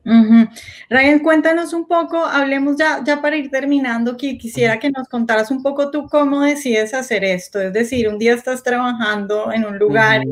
Ryan, 0.04 1.18
cuéntanos 1.20 1.72
un 1.72 1.86
poco, 1.86 2.24
hablemos 2.24 2.76
ya, 2.76 3.02
ya 3.04 3.22
para 3.22 3.36
ir 3.36 3.50
terminando, 3.50 4.16
que 4.16 4.36
quisiera 4.36 4.78
que 4.78 4.90
nos 4.90 5.08
contaras 5.08 5.50
un 5.50 5.62
poco 5.62 5.90
tú 5.90 6.06
cómo 6.08 6.42
decides 6.42 6.92
hacer 6.94 7.24
esto, 7.24 7.60
es 7.60 7.72
decir, 7.72 8.08
un 8.08 8.18
día 8.18 8.34
estás 8.34 8.62
trabajando 8.62 9.52
en 9.52 9.64
un 9.64 9.78
lugar 9.78 10.22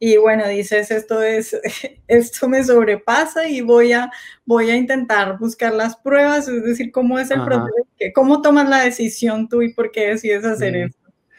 y, 0.00 0.16
bueno, 0.16 0.46
dices, 0.46 0.92
esto 0.92 1.22
es, 1.22 1.56
esto 2.08 2.48
me 2.48 2.62
sobrepasa 2.62 3.48
y 3.48 3.60
voy 3.60 3.92
a, 3.92 4.10
voy 4.44 4.70
a 4.70 4.76
intentar 4.76 5.36
buscar 5.38 5.74
las 5.74 5.96
pruebas, 5.96 6.46
es 6.46 6.62
decir, 6.62 6.92
cómo 6.92 7.18
es 7.18 7.30
el 7.32 7.42
proceso, 7.42 7.74
cómo 8.14 8.40
tomas 8.40 8.68
la 8.68 8.82
decisión 8.82 9.48
tú 9.48 9.62
y 9.62 9.74
por 9.74 9.90
qué 9.90 10.08
decides 10.10 10.44
hacer 10.44 10.76
esto. 10.76 10.98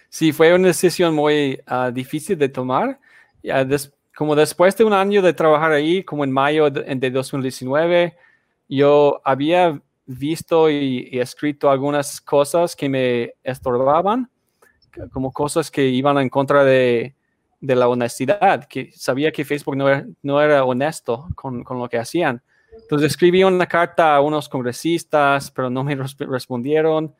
Sí, 0.09 0.33
fue 0.33 0.53
una 0.53 0.69
decisión 0.69 1.13
muy 1.13 1.61
ah, 1.67 1.91
difícil 1.93 2.37
de 2.37 2.49
tomar. 2.49 2.99
Como 4.19 4.35
después 4.35 4.75
de 4.75 4.83
un 4.83 4.91
año 4.91 5.21
de 5.21 5.31
trabajar 5.31 5.71
ahí, 5.71 6.03
como 6.03 6.25
en 6.25 6.31
mayo 6.33 6.69
de, 6.69 7.09
2019, 7.09 8.17
yo 8.67 9.21
había 9.23 9.81
visto 10.05 10.69
y, 10.69 11.07
escrito 11.13 11.71
algunas 11.71 12.19
cosas 12.19 12.75
que 12.75 12.89
me 12.89 13.35
estorbaban, 13.41 14.29
como 15.13 15.31
cosas 15.31 15.71
que 15.71 15.85
iban 15.85 16.17
en 16.17 16.27
contra 16.27 16.65
de, 16.65 17.15
la 17.61 17.87
honestidad, 17.87 18.65
que 18.65 18.91
sabía 18.91 19.31
que 19.31 19.45
Facebook 19.45 19.77
no 19.77 20.41
era, 20.41 20.65
honesto 20.65 21.29
con, 21.33 21.63
lo 21.65 21.87
que 21.87 21.97
hacían. 21.97 22.41
Entonces 22.77 23.11
escribí 23.11 23.45
una 23.45 23.67
carta 23.67 24.17
a 24.17 24.19
unos 24.19 24.49
congresistas, 24.49 25.49
pero 25.49 25.69
no 25.69 25.85
me 25.85 25.95
respondieron. 25.95 27.15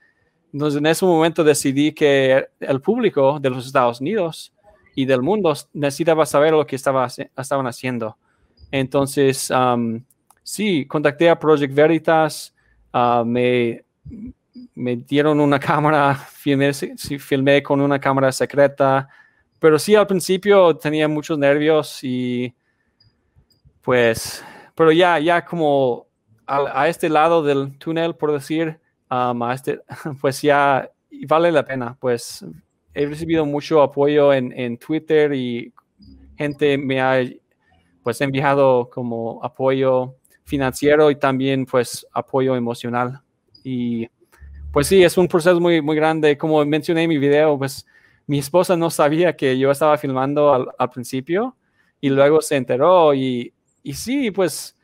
Entonces 0.51 0.79
en 0.79 0.85
ese 0.85 1.05
momento 1.05 1.45
decidí 1.45 1.93
que 1.93 2.49
el 2.59 2.81
público 2.81 3.39
de 3.39 3.51
los 3.51 3.65
Estados 3.65 4.01
Unidos 4.01 4.51
y 4.99 5.05
del 5.05 5.21
mundo 5.21 5.53
necesitaba 5.71 6.25
saber 6.25 6.51
lo 6.51 6.67
que 6.67 6.75
estaba, 6.75 7.07
estaban 7.07 7.65
haciendo. 7.67 8.17
Entonces, 8.69 9.49
sí, 10.43 10.85
contacté 10.85 11.29
a 11.29 11.39
Project 11.39 11.73
Veritas, 11.73 12.53
ah, 12.91 13.23
me, 13.25 13.85
me 14.75 14.97
dieron 14.97 15.39
una 15.39 15.57
cámara, 15.71 16.15
filmé, 16.15 16.73
filmé 16.73 17.63
con 17.63 17.79
una 17.79 17.97
cámara 17.97 18.29
secreta, 18.33 19.07
pero 19.57 19.79
sí, 19.79 19.95
al 19.95 20.05
principio 20.05 20.75
tenía 20.75 21.07
muchos 21.07 21.39
nervios 21.39 22.03
y 22.03 22.53
pues, 23.81 24.43
pero 24.75 24.91
ya, 24.91 25.17
ya 25.17 25.45
como 25.45 26.07
a, 26.45 26.89
este 26.89 27.07
lado 27.07 27.41
del 27.41 27.77
túnel, 27.77 28.15
por 28.15 28.33
decir, 28.33 28.81
a 29.09 29.33
este, 29.55 29.79
pues 30.19 30.41
ya 30.41 30.91
vale 31.25 31.53
la 31.53 31.63
pena, 31.63 31.95
pues 32.01 32.43
he 32.99 33.05
recibido 33.05 33.45
mucho 33.45 33.81
apoyo 33.81 34.33
en, 34.33 34.51
en, 34.51 34.77
Twitter 34.77 35.33
y 35.33 35.73
gente 36.37 36.77
me 36.77 36.99
ha 36.99 37.21
pues 38.03 38.19
enviado 38.19 38.89
como 38.89 39.39
apoyo 39.41 40.15
financiero 40.43 41.09
y 41.09 41.15
también 41.15 41.65
pues 41.65 42.05
apoyo 42.11 42.57
emocional. 42.57 43.21
Y 43.63 44.09
pues 44.73 44.87
sí, 44.87 45.01
es 45.01 45.17
un 45.17 45.29
proceso 45.29 45.61
muy, 45.61 45.81
muy 45.81 45.95
grande. 45.95 46.37
Como 46.37 46.65
mencioné 46.65 47.03
en 47.03 47.09
mi 47.09 47.17
video, 47.17 47.57
pues 47.57 47.85
mi 48.27 48.39
esposa 48.39 48.75
no 48.75 48.89
sabía 48.89 49.37
que 49.37 49.57
yo 49.57 49.71
estaba 49.71 49.97
filmando 49.97 50.53
al, 50.53 50.67
al 50.77 50.89
principio 50.89 51.55
y 52.01 52.09
luego 52.09 52.41
se 52.41 52.57
enteró 52.57 53.13
y, 53.13 53.53
y 53.81 53.93
sí, 53.93 54.29
pues 54.31 54.75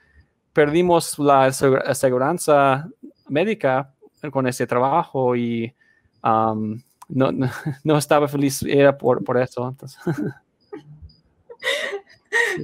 perdimos 0.53 1.19
la 1.19 1.47
aseguranza 1.47 2.87
médica 3.27 3.93
con 4.31 4.47
ese 4.47 4.65
trabajo 4.65 5.35
y 5.35 5.73
um, 6.23 6.79
no, 7.07 7.31
no, 7.83 7.97
estaba 7.97 8.27
feliz, 8.27 8.63
era 8.63 8.97
por, 8.97 9.23
por 9.23 9.37
eso. 9.37 9.75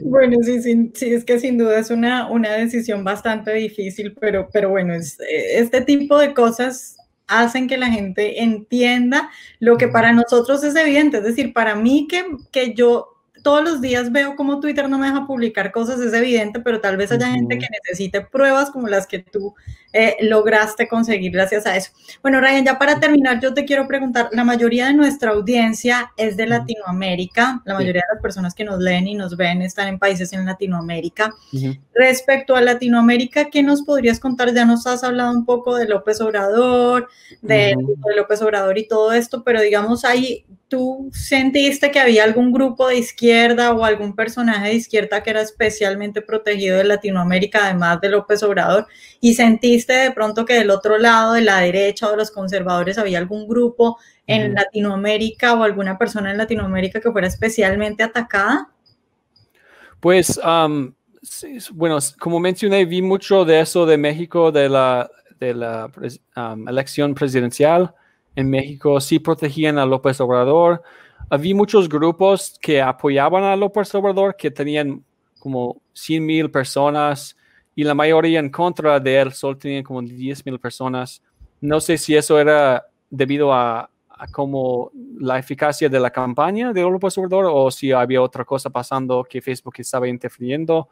Bueno, 0.04 0.38
sí, 0.42 0.62
sí, 0.62 0.92
sí, 0.94 1.14
es 1.14 1.24
que 1.24 1.40
sin 1.40 1.58
duda 1.58 1.80
es 1.80 1.90
una, 1.90 2.30
una 2.30 2.52
decisión 2.52 3.04
bastante 3.04 3.54
difícil, 3.54 4.14
pero, 4.20 4.50
pero 4.52 4.70
bueno, 4.70 4.94
es, 4.94 5.18
este 5.20 5.82
tipo 5.82 6.18
de 6.18 6.34
cosas 6.34 6.98
hacen 7.28 7.68
que 7.68 7.78
la 7.78 7.88
gente 7.88 8.44
entienda 8.44 9.30
lo 9.60 9.78
que 9.78 9.88
para 9.88 10.12
nosotros 10.12 10.64
es 10.64 10.76
evidente. 10.76 11.18
Es 11.18 11.24
decir, 11.24 11.54
para 11.54 11.76
mí 11.76 12.08
que, 12.10 12.26
que 12.52 12.74
yo 12.74 13.11
todos 13.42 13.64
los 13.64 13.82
días 13.82 14.12
veo 14.12 14.36
como 14.36 14.60
Twitter 14.60 14.90
no 14.90 14.98
me 14.98 15.08
deja 15.08 15.26
publicar 15.26 15.72
cosas, 15.72 16.00
es 16.00 16.14
evidente, 16.14 16.60
pero 16.60 16.80
tal 16.80 16.98
vez 16.98 17.12
haya 17.12 17.28
gente 17.28 17.58
que 17.58 17.68
necesite 17.84 18.22
pruebas 18.22 18.72
como 18.72 18.88
las 18.88 19.08
que 19.08 19.20
tú 19.20 19.56
eh, 19.94 20.16
lograste 20.22 20.88
conseguir 20.88 21.32
gracias 21.32 21.66
a 21.66 21.76
eso. 21.76 21.92
Bueno, 22.22 22.40
Ryan, 22.40 22.66
ya 22.66 22.80
para 22.80 23.00
terminar, 23.00 23.42
yo 23.42 23.54
te 23.54 23.66
quiero 23.66 23.88
preguntar, 23.88 24.30
la 24.32 24.44
mayoría 24.44 24.88
de 24.88 24.94
nuestra 24.94 25.32
audiencia 25.32 26.12
es 26.16 26.38
de 26.38 26.48
Latinoamérica, 26.48 27.62
la 27.66 27.74
mayoría 27.74 28.04
de 28.08 28.16
las 28.16 28.22
personas 28.22 28.54
que 28.54 28.64
nos 28.64 28.80
leen 28.80 29.08
y 29.08 29.16
nos 29.16 29.36
ven 29.36 29.62
están 29.62 29.88
en 29.88 30.00
países 30.00 30.32
en 30.34 30.46
Latinoamérica. 30.46 31.34
Respecto 31.94 32.56
a 32.56 32.62
Latinoamérica, 32.62 33.50
¿qué 33.50 33.64
nos 33.64 33.82
podrías 33.82 34.20
contar? 34.20 34.54
Ya 34.54 34.66
nos 34.66 34.88
has 34.88 35.04
hablado 35.04 35.32
un 35.32 35.46
poco 35.46 35.76
de 35.76 35.88
López 35.88 36.22
Obrador, 36.22 37.10
de, 37.42 37.76
de 37.76 38.16
López 38.16 38.42
Obrador 38.42 38.78
y 38.78 38.88
todo 38.88 39.12
esto, 39.12 39.44
pero 39.44 39.62
digamos, 39.62 40.06
hay 40.06 40.46
¿Tú 40.72 41.10
sentiste 41.12 41.92
que 41.92 42.00
había 42.00 42.24
algún 42.24 42.54
grupo 42.54 42.88
de 42.88 42.98
izquierda 42.98 43.74
o 43.74 43.84
algún 43.84 44.16
personaje 44.16 44.70
de 44.70 44.76
izquierda 44.76 45.22
que 45.22 45.32
era 45.32 45.42
especialmente 45.42 46.22
protegido 46.22 46.78
de 46.78 46.86
Latinoamérica, 46.86 47.66
además 47.66 48.00
de 48.00 48.08
López 48.08 48.42
Obrador? 48.42 48.88
¿Y 49.20 49.34
sentiste 49.34 49.92
de 49.92 50.12
pronto 50.12 50.46
que 50.46 50.54
del 50.54 50.70
otro 50.70 50.98
lado, 50.98 51.34
de 51.34 51.42
la 51.42 51.58
derecha 51.58 52.08
o 52.08 52.12
de 52.12 52.16
los 52.16 52.32
conservadores, 52.32 52.98
había 52.98 53.18
algún 53.18 53.50
grupo 53.50 53.98
en 54.26 54.54
Latinoamérica 54.54 55.56
o 55.56 55.64
alguna 55.64 55.98
persona 55.98 56.32
en 56.32 56.38
Latinoamérica 56.38 57.02
que 57.02 57.12
fuera 57.12 57.28
especialmente 57.28 58.04
atacada? 58.04 58.70
Pues, 60.00 60.40
bueno, 61.74 61.98
como 62.18 62.40
mencioné, 62.40 62.86
vi 62.86 63.02
mucho 63.02 63.44
de 63.44 63.60
eso 63.60 63.86
de 63.86 63.98
México, 63.98 64.54
de 64.54 64.70
la, 64.70 65.12
de 65.38 65.54
la 65.54 65.92
elección 66.66 67.14
presidencial 67.14 67.94
en 68.36 68.50
México 68.50 69.00
sí 69.00 69.20
protegían 69.20 69.78
a 69.78 69.86
López 69.86 70.20
Obrador. 70.22 70.82
Había 71.30 71.56
muchos 71.56 71.88
grupos 71.88 72.58
que 72.62 72.82
apoyaban 72.82 73.44
a 73.44 73.56
López 73.56 73.94
Obrador 73.96 74.36
que 74.36 74.52
tenían 74.52 75.04
como 75.40 75.82
100 75.94 76.26
mil 76.26 76.52
personas 76.52 77.36
y 77.76 77.84
la 77.84 77.94
mayoría 77.94 78.40
en 78.40 78.50
contra 78.50 79.00
de 79.00 79.20
él, 79.20 79.34
solo 79.34 79.58
tenían 79.58 79.84
como 79.84 80.02
10 80.02 80.46
mil 80.46 80.60
personas. 80.60 81.22
No 81.62 81.80
sé 81.80 81.98
si 81.98 82.16
eso 82.16 82.40
era 82.40 82.86
debido 83.10 83.54
a, 83.54 83.90
como 84.32 84.92
la 85.20 85.40
eficacia 85.40 85.90
de 85.90 86.00
la 86.00 86.12
campaña 86.12 86.74
de 86.74 86.82
López 86.82 87.18
Obrador 87.18 87.46
o 87.50 87.72
si 87.72 87.92
había 87.92 88.22
otra 88.22 88.46
cosa 88.46 88.70
pasando 88.70 89.26
que 89.28 89.42
Facebook 89.42 89.76
estaba 89.78 90.08
interfiriendo. 90.08 90.90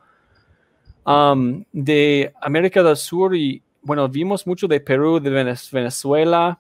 Um, 1.06 1.64
de 1.72 2.34
América 2.42 2.84
del 2.84 2.98
Sur 2.98 3.36
y 3.36 3.62
bueno, 3.82 4.08
vimos 4.10 4.46
mucho 4.46 4.68
de 4.68 4.80
Perú, 4.80 5.20
de 5.20 5.30
Venezuela. 5.72 6.60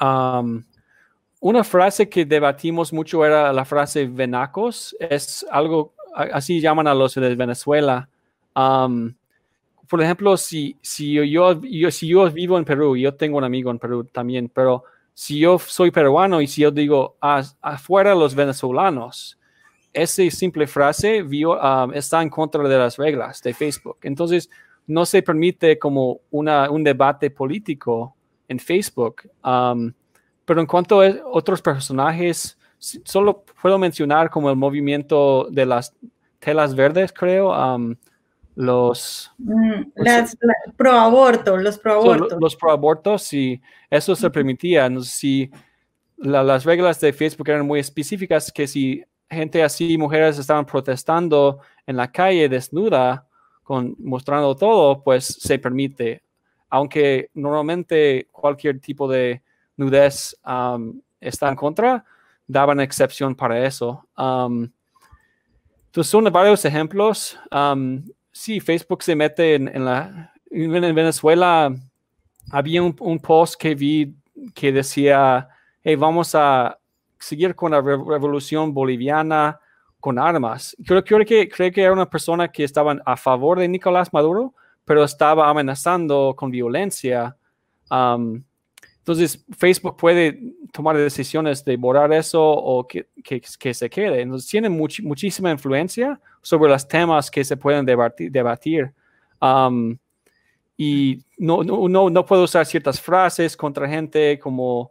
Una 0.00 1.64
frase 1.64 2.08
que 2.08 2.24
debatimos 2.24 2.92
mucho 2.92 3.24
era 3.24 3.52
la 3.52 3.64
frase 3.64 4.06
venacos. 4.06 4.96
Es 4.98 5.46
algo, 5.50 5.92
así 6.14 6.60
llaman 6.60 6.86
a 6.86 6.94
los 6.94 7.14
de 7.14 7.34
Venezuela. 7.34 8.08
Por 8.54 10.02
ejemplo, 10.02 10.36
si, 10.36 10.76
si, 10.80 11.14
yo, 11.30 11.60
si 11.90 12.08
yo 12.08 12.30
vivo 12.30 12.58
en 12.58 12.64
Perú, 12.64 12.96
yo 12.96 13.14
tengo 13.14 13.38
un 13.38 13.44
amigo 13.44 13.70
en 13.70 13.78
Perú 13.78 14.04
también, 14.04 14.50
pero 14.52 14.84
si 15.14 15.38
yo 15.38 15.58
soy 15.58 15.90
peruano 15.90 16.40
y 16.40 16.46
si 16.46 16.62
yo 16.62 16.70
digo 16.70 17.16
afuera 17.20 18.14
los 18.14 18.34
venezolanos, 18.34 19.38
esa 19.92 20.28
simple 20.30 20.66
frase 20.66 21.24
está 21.94 22.22
en 22.22 22.30
contra 22.30 22.66
de 22.68 22.78
las 22.78 22.96
reglas 22.96 23.40
de 23.42 23.54
Facebook. 23.54 23.98
Entonces, 24.02 24.50
no 24.88 25.06
se 25.06 25.22
permite 25.22 25.78
como 25.78 26.20
una, 26.30 26.70
un 26.70 26.82
debate 26.82 27.30
político 27.30 28.15
en 28.48 28.58
Facebook. 28.58 29.22
Um, 29.44 29.92
pero 30.44 30.60
en 30.60 30.66
cuanto 30.66 31.02
a 31.02 31.14
otros 31.30 31.60
personajes, 31.60 32.58
solo 32.78 33.44
puedo 33.60 33.78
mencionar 33.78 34.30
como 34.30 34.50
el 34.50 34.56
movimiento 34.56 35.48
de 35.50 35.66
las 35.66 35.94
telas 36.38 36.74
verdes, 36.74 37.12
creo. 37.12 37.50
Um, 37.50 37.96
los 38.56 39.30
mm, 39.36 39.82
las, 39.96 40.36
pro 40.76 40.92
aborto, 40.92 41.56
los 41.58 41.78
pro 41.78 41.92
aborto. 41.92 42.38
los 42.40 42.56
pro 42.56 43.18
si 43.18 43.60
eso 43.90 44.16
se 44.16 44.30
permitía, 44.30 44.88
si 45.02 45.50
las 46.16 46.64
reglas 46.64 46.98
de 47.00 47.12
Facebook 47.12 47.48
eran 47.50 47.66
muy 47.66 47.80
específicas, 47.80 48.50
que 48.50 48.66
si 48.66 49.04
gente 49.28 49.62
así, 49.62 49.98
mujeres 49.98 50.38
estaban 50.38 50.64
protestando 50.64 51.60
en 51.86 51.96
la 51.96 52.10
calle 52.10 52.48
desnuda, 52.48 53.26
con, 53.62 53.94
mostrando 53.98 54.54
todo, 54.54 55.02
pues 55.02 55.24
se 55.26 55.58
permite. 55.58 56.22
Aunque 56.68 57.30
normalmente 57.34 58.28
cualquier 58.32 58.80
tipo 58.80 59.08
de 59.08 59.42
nudez 59.76 60.36
um, 60.44 61.00
está 61.20 61.48
en 61.48 61.56
contra, 61.56 62.04
daban 62.46 62.80
excepción 62.80 63.34
para 63.34 63.64
eso. 63.64 64.06
Um, 64.16 64.68
entonces 65.86 66.10
son 66.10 66.24
varios 66.24 66.64
ejemplos. 66.64 67.38
Um, 67.50 68.04
sí, 68.32 68.60
Facebook 68.60 69.02
se 69.02 69.16
mete 69.16 69.54
en, 69.54 69.84
la... 69.84 70.32
En 70.50 70.94
Venezuela 70.94 71.74
había 72.50 72.82
un, 72.82 72.94
un, 73.00 73.18
post 73.18 73.60
que 73.60 73.74
vi 73.74 74.14
que 74.54 74.72
decía, 74.72 75.48
hey, 75.82 75.96
vamos 75.96 76.34
a 76.34 76.78
seguir 77.18 77.54
con 77.54 77.72
la 77.72 77.80
revolución 77.80 78.72
boliviana 78.72 79.58
con 80.00 80.18
armas. 80.18 80.76
Creo, 80.86 81.02
creo, 81.02 81.24
que, 81.24 81.48
creo 81.48 81.72
que 81.72 81.82
era 81.82 81.92
una 81.92 82.08
persona 82.08 82.48
que 82.48 82.64
estaba 82.64 82.96
a 83.04 83.16
favor 83.16 83.58
de 83.58 83.68
Nicolás 83.68 84.12
Maduro, 84.12 84.54
pero 84.86 85.04
estaba 85.04 85.50
amenazando 85.50 86.34
con 86.34 86.50
violencia. 86.50 87.36
Um, 87.90 88.42
entonces, 88.98 89.44
Facebook 89.58 89.98
puede 89.98 90.54
tomar 90.72 90.96
decisiones 90.96 91.62
de 91.62 91.76
borrar 91.76 92.10
eso 92.14 92.42
o 92.42 92.86
que, 92.86 93.06
que, 93.22 93.42
que 93.58 93.74
se 93.74 93.90
quede. 93.90 94.22
Entonces, 94.22 94.48
tiene 94.48 94.70
muchísima 94.70 95.50
influencia 95.50 96.18
sobre 96.40 96.70
los 96.70 96.88
temas 96.88 97.30
que 97.30 97.44
se 97.44 97.58
pueden 97.58 97.84
debatir. 97.84 98.32
debatir. 98.32 98.94
Um, 99.42 99.98
y 100.78 101.22
no, 101.36 101.62
no, 101.62 102.08
no, 102.08 102.26
puedo 102.26 102.44
usar 102.44 102.64
ciertas 102.64 102.98
frases 102.98 103.54
contra 103.54 103.86
gente 103.88 104.38
como 104.38 104.90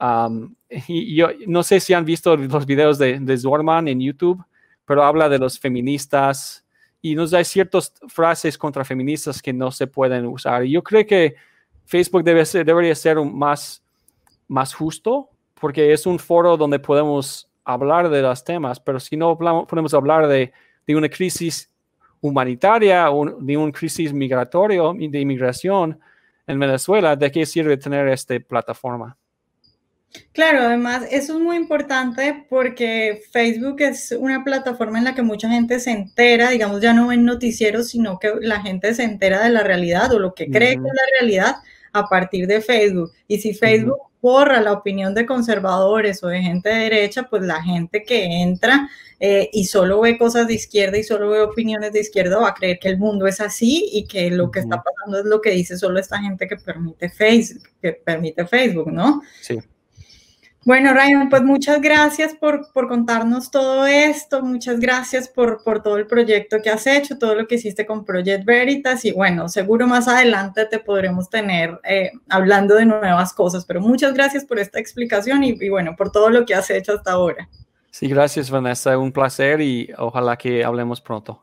Um, 0.00 0.54
y 0.88 1.14
yo 1.14 1.28
no 1.46 1.62
sé 1.62 1.78
si 1.78 1.92
han 1.92 2.04
visto 2.04 2.34
los 2.36 2.66
videos 2.66 2.98
de, 2.98 3.20
de 3.20 3.36
Zorman 3.38 3.86
en 3.86 4.00
YouTube, 4.00 4.42
pero 4.86 5.04
habla 5.04 5.28
de 5.28 5.38
los 5.38 5.58
feministas 5.58 6.64
y 7.02 7.14
nos 7.14 7.30
da 7.30 7.42
ciertas 7.44 7.92
frases 8.08 8.58
contra 8.58 8.84
feministas 8.84 9.40
que 9.40 9.52
no 9.52 9.70
se 9.70 9.86
pueden 9.86 10.26
usar. 10.26 10.64
Yo 10.64 10.82
creo 10.82 11.06
que 11.06 11.34
Facebook 11.86 12.22
debe 12.22 12.44
ser, 12.44 12.64
debería 12.64 12.94
ser 12.94 13.18
un 13.18 13.36
más, 13.36 13.82
más 14.48 14.74
justo 14.74 15.30
porque 15.54 15.92
es 15.92 16.06
un 16.06 16.18
foro 16.18 16.56
donde 16.56 16.78
podemos 16.78 17.48
hablar 17.64 18.08
de 18.08 18.22
los 18.22 18.42
temas, 18.42 18.80
pero 18.80 18.98
si 18.98 19.16
no 19.16 19.36
podemos 19.36 19.94
hablar 19.94 20.26
de, 20.26 20.52
de 20.86 20.96
una 20.96 21.08
crisis 21.08 21.70
humanitaria 22.20 23.10
o 23.10 23.38
de 23.40 23.56
una 23.56 23.72
crisis 23.72 24.12
migratoria, 24.12 24.82
de 24.98 25.20
inmigración 25.20 25.98
en 26.46 26.58
Venezuela, 26.58 27.16
¿de 27.16 27.30
qué 27.30 27.46
sirve 27.46 27.76
tener 27.76 28.08
esta 28.08 28.38
plataforma? 28.40 29.16
Claro, 30.32 30.60
además 30.62 31.06
eso 31.10 31.34
es 31.34 31.40
muy 31.40 31.56
importante 31.56 32.46
porque 32.48 33.22
Facebook 33.30 33.80
es 33.80 34.12
una 34.12 34.42
plataforma 34.42 34.98
en 34.98 35.04
la 35.04 35.14
que 35.14 35.22
mucha 35.22 35.48
gente 35.48 35.78
se 35.80 35.92
entera, 35.92 36.50
digamos, 36.50 36.80
ya 36.80 36.92
no 36.92 37.12
en 37.12 37.24
noticieros, 37.24 37.88
sino 37.88 38.18
que 38.18 38.32
la 38.40 38.60
gente 38.60 38.94
se 38.94 39.04
entera 39.04 39.42
de 39.42 39.50
la 39.50 39.62
realidad 39.62 40.12
o 40.12 40.18
lo 40.18 40.34
que 40.34 40.50
cree 40.50 40.74
que 40.74 40.88
es 40.88 40.94
la 40.94 41.20
realidad 41.20 41.56
a 41.92 42.08
partir 42.08 42.46
de 42.46 42.60
Facebook. 42.60 43.12
Y 43.28 43.38
si 43.38 43.54
Facebook 43.54 43.98
borra 44.20 44.60
la 44.60 44.72
opinión 44.72 45.14
de 45.14 45.26
conservadores 45.26 46.22
o 46.22 46.28
de 46.28 46.42
gente 46.42 46.68
de 46.68 46.76
derecha, 46.76 47.24
pues 47.28 47.42
la 47.42 47.62
gente 47.62 48.02
que 48.02 48.42
entra 48.42 48.88
eh, 49.18 49.48
y 49.52 49.64
solo 49.64 50.00
ve 50.00 50.18
cosas 50.18 50.46
de 50.46 50.54
izquierda 50.54 50.98
y 50.98 51.04
solo 51.04 51.30
ve 51.30 51.40
opiniones 51.40 51.92
de 51.92 52.00
izquierda 52.00 52.38
va 52.38 52.48
a 52.48 52.54
creer 52.54 52.78
que 52.78 52.88
el 52.88 52.98
mundo 52.98 53.26
es 53.26 53.40
así 53.40 53.88
y 53.92 54.06
que 54.06 54.30
lo 54.30 54.50
que 54.50 54.60
está 54.60 54.82
pasando 54.82 55.18
es 55.18 55.24
lo 55.24 55.40
que 55.40 55.50
dice 55.50 55.78
solo 55.78 55.98
esta 55.98 56.18
gente 56.18 56.46
que 56.46 56.56
permite 56.56 57.08
Facebook, 57.10 57.68
que 57.80 57.92
permite 57.92 58.46
Facebook, 58.46 58.90
¿no? 58.92 59.22
Sí. 59.40 59.58
Bueno, 60.66 60.92
Ryan, 60.92 61.30
pues 61.30 61.42
muchas 61.42 61.80
gracias 61.80 62.34
por, 62.34 62.70
contarnos 62.72 63.50
todo 63.50 63.86
esto, 63.86 64.42
muchas 64.42 64.78
gracias 64.78 65.26
por, 65.26 65.62
todo 65.82 65.96
el 65.96 66.06
proyecto 66.06 66.58
que 66.62 66.68
has 66.68 66.86
hecho, 66.86 67.16
todo 67.16 67.34
lo 67.34 67.46
que 67.46 67.54
hiciste 67.54 67.86
con 67.86 68.04
Project 68.04 68.44
Veritas 68.44 69.06
y 69.06 69.12
bueno, 69.12 69.48
seguro 69.48 69.86
más 69.86 70.06
adelante 70.06 70.66
te 70.66 70.78
podremos 70.78 71.30
tener 71.30 71.80
eh, 71.84 72.10
hablando 72.28 72.74
de 72.74 72.84
nuevas 72.84 73.32
cosas, 73.32 73.64
pero 73.64 73.80
muchas 73.80 74.12
gracias 74.12 74.44
por 74.44 74.58
esta 74.58 74.78
explicación 74.78 75.42
y, 75.44 75.56
y 75.58 75.70
bueno, 75.70 75.96
por 75.96 76.12
todo 76.12 76.28
lo 76.28 76.44
que 76.44 76.54
has 76.54 76.68
hecho 76.68 76.92
hasta 76.92 77.12
ahora. 77.12 77.48
Sí, 77.90 78.08
gracias 78.08 78.50
Vanessa, 78.50 78.98
un 78.98 79.12
placer 79.12 79.62
y 79.62 79.90
ojalá 79.96 80.36
que 80.36 80.62
hablemos 80.62 81.00
pronto. 81.00 81.42